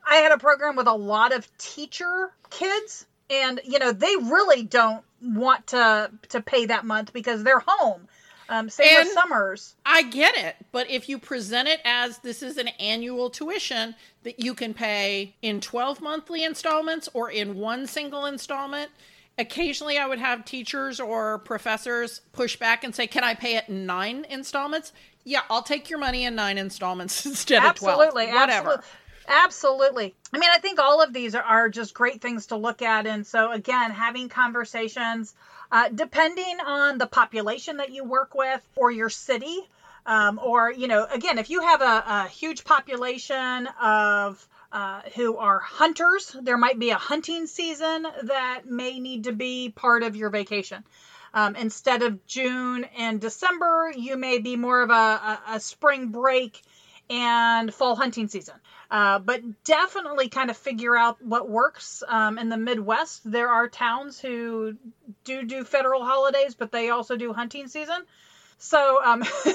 I 0.08 0.16
had 0.16 0.32
a 0.32 0.38
program 0.38 0.74
with 0.74 0.86
a 0.86 0.94
lot 0.94 1.32
of 1.32 1.46
teacher 1.58 2.32
kids 2.50 3.06
and 3.30 3.60
you 3.64 3.78
know, 3.78 3.92
they 3.92 4.16
really 4.16 4.62
don't 4.62 5.04
want 5.22 5.68
to 5.68 6.10
to 6.30 6.40
pay 6.40 6.66
that 6.66 6.84
month 6.84 7.12
because 7.12 7.44
they're 7.44 7.62
home. 7.64 8.08
Um, 8.50 8.70
same 8.70 8.96
and 8.96 9.04
with 9.04 9.12
summers. 9.12 9.74
I 9.84 10.04
get 10.04 10.34
it, 10.34 10.56
but 10.72 10.88
if 10.88 11.10
you 11.10 11.18
present 11.18 11.68
it 11.68 11.80
as 11.84 12.18
this 12.18 12.42
is 12.42 12.56
an 12.56 12.68
annual 12.80 13.28
tuition 13.28 13.94
that 14.22 14.40
you 14.40 14.54
can 14.54 14.72
pay 14.72 15.34
in 15.42 15.60
12 15.60 16.00
monthly 16.00 16.44
installments 16.44 17.10
or 17.12 17.30
in 17.30 17.56
one 17.58 17.86
single 17.86 18.24
installment, 18.24 18.90
occasionally 19.38 19.98
I 19.98 20.06
would 20.06 20.18
have 20.18 20.44
teachers 20.44 21.00
or 21.00 21.38
professors 21.38 22.20
push 22.32 22.56
back 22.56 22.84
and 22.84 22.94
say, 22.94 23.06
Can 23.06 23.24
I 23.24 23.34
pay 23.34 23.56
it 23.56 23.68
in 23.68 23.86
nine 23.86 24.26
installments? 24.28 24.92
Yeah, 25.24 25.42
I'll 25.50 25.62
take 25.62 25.90
your 25.90 25.98
money 25.98 26.24
in 26.24 26.34
nine 26.34 26.58
installments 26.58 27.24
instead 27.26 27.62
absolutely, 27.62 28.24
of 28.24 28.30
12. 28.30 28.34
Whatever. 28.34 28.68
Absolutely. 28.68 28.84
Absolutely. 29.28 30.14
I 30.32 30.38
mean, 30.38 30.48
I 30.50 30.58
think 30.58 30.78
all 30.78 31.02
of 31.02 31.12
these 31.12 31.34
are, 31.34 31.42
are 31.42 31.68
just 31.68 31.92
great 31.92 32.22
things 32.22 32.46
to 32.46 32.56
look 32.56 32.80
at. 32.80 33.06
And 33.06 33.26
so, 33.26 33.52
again, 33.52 33.90
having 33.90 34.30
conversations, 34.30 35.34
uh, 35.70 35.90
depending 35.94 36.58
on 36.64 36.96
the 36.96 37.06
population 37.06 37.76
that 37.76 37.90
you 37.90 38.04
work 38.04 38.34
with 38.34 38.62
or 38.74 38.90
your 38.90 39.10
city, 39.10 39.68
um, 40.06 40.40
or, 40.42 40.72
you 40.72 40.88
know, 40.88 41.06
again, 41.12 41.36
if 41.36 41.50
you 41.50 41.60
have 41.60 41.82
a, 41.82 42.04
a 42.06 42.28
huge 42.28 42.64
population 42.64 43.68
of 43.80 44.48
uh, 44.72 45.00
who 45.14 45.36
are 45.36 45.58
hunters. 45.58 46.36
There 46.40 46.58
might 46.58 46.78
be 46.78 46.90
a 46.90 46.96
hunting 46.96 47.46
season 47.46 48.06
that 48.24 48.62
may 48.66 48.98
need 49.00 49.24
to 49.24 49.32
be 49.32 49.70
part 49.70 50.02
of 50.02 50.16
your 50.16 50.30
vacation. 50.30 50.84
Um, 51.34 51.56
instead 51.56 52.02
of 52.02 52.26
June 52.26 52.84
and 52.96 53.20
December, 53.20 53.92
you 53.96 54.16
may 54.16 54.38
be 54.38 54.56
more 54.56 54.82
of 54.82 54.90
a, 54.90 54.92
a, 54.92 55.42
a 55.54 55.60
spring 55.60 56.08
break 56.08 56.62
and 57.10 57.72
fall 57.72 57.96
hunting 57.96 58.28
season. 58.28 58.54
Uh, 58.90 59.18
but 59.18 59.42
definitely 59.64 60.28
kind 60.28 60.50
of 60.50 60.56
figure 60.56 60.96
out 60.96 61.22
what 61.22 61.48
works. 61.48 62.02
Um, 62.06 62.38
in 62.38 62.48
the 62.48 62.56
Midwest, 62.56 63.30
there 63.30 63.48
are 63.48 63.68
towns 63.68 64.18
who 64.18 64.76
do 65.24 65.44
do 65.44 65.64
federal 65.64 66.04
holidays, 66.04 66.54
but 66.54 66.72
they 66.72 66.88
also 66.90 67.16
do 67.16 67.32
hunting 67.32 67.68
season. 67.68 67.98
So 68.58 69.02
um, 69.04 69.22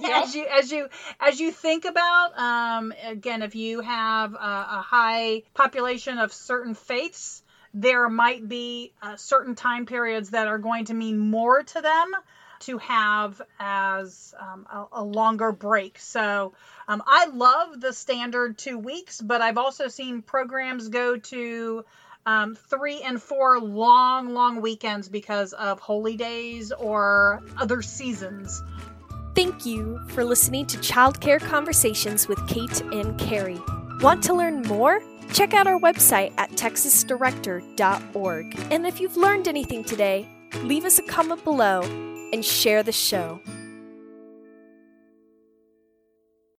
yep. 0.00 0.22
as 0.22 0.34
you 0.34 0.46
as 0.46 0.70
you 0.70 0.88
as 1.20 1.40
you 1.40 1.50
think 1.50 1.84
about 1.84 2.38
um, 2.38 2.92
again, 3.04 3.42
if 3.42 3.56
you 3.56 3.80
have 3.80 4.34
a, 4.34 4.36
a, 4.36 4.84
high 4.86 5.42
population 5.52 6.18
of 6.18 6.32
certain 6.32 6.74
faiths, 6.74 7.42
there 7.74 8.08
might 8.08 8.48
be 8.48 8.92
uh, 9.02 9.16
certain 9.16 9.56
time 9.56 9.84
periods 9.84 10.30
that 10.30 10.46
are 10.46 10.58
going 10.58 10.84
to 10.86 10.94
mean 10.94 11.18
more 11.18 11.64
to 11.64 11.80
them 11.80 12.12
to 12.60 12.78
have 12.78 13.42
as 13.58 14.32
um, 14.40 14.66
a, 14.72 15.00
a, 15.00 15.04
longer 15.04 15.52
break. 15.52 15.98
So 15.98 16.54
um, 16.88 17.02
I 17.06 17.26
love 17.26 17.80
the 17.80 17.92
standard 17.92 18.56
two 18.56 18.78
weeks, 18.78 19.20
but 19.20 19.42
I've 19.42 19.58
also 19.58 19.88
seen 19.88 20.22
programs 20.22 20.88
go 20.88 21.16
to 21.16 21.84
um, 22.26 22.54
three 22.54 23.00
and 23.02 23.22
four 23.22 23.60
long, 23.60 24.34
long 24.34 24.60
weekends 24.60 25.08
because 25.08 25.52
of 25.54 25.80
holy 25.80 26.16
days 26.16 26.72
or 26.72 27.42
other 27.56 27.80
seasons. 27.80 28.62
Thank 29.34 29.66
you 29.66 30.00
for 30.08 30.24
listening 30.24 30.66
to 30.66 30.78
Childcare 30.78 31.40
Conversations 31.40 32.26
with 32.26 32.44
Kate 32.48 32.80
and 32.92 33.18
Carrie. 33.18 33.60
Want 34.00 34.22
to 34.24 34.34
learn 34.34 34.62
more? 34.62 35.00
Check 35.32 35.54
out 35.54 35.66
our 35.66 35.78
website 35.78 36.32
at 36.38 36.50
texasdirector.org. 36.52 38.58
And 38.70 38.86
if 38.86 39.00
you've 39.00 39.16
learned 39.16 39.48
anything 39.48 39.84
today, 39.84 40.28
leave 40.62 40.84
us 40.84 40.98
a 40.98 41.02
comment 41.02 41.44
below 41.44 41.82
and 42.32 42.44
share 42.44 42.82
the 42.82 42.92
show. 42.92 43.40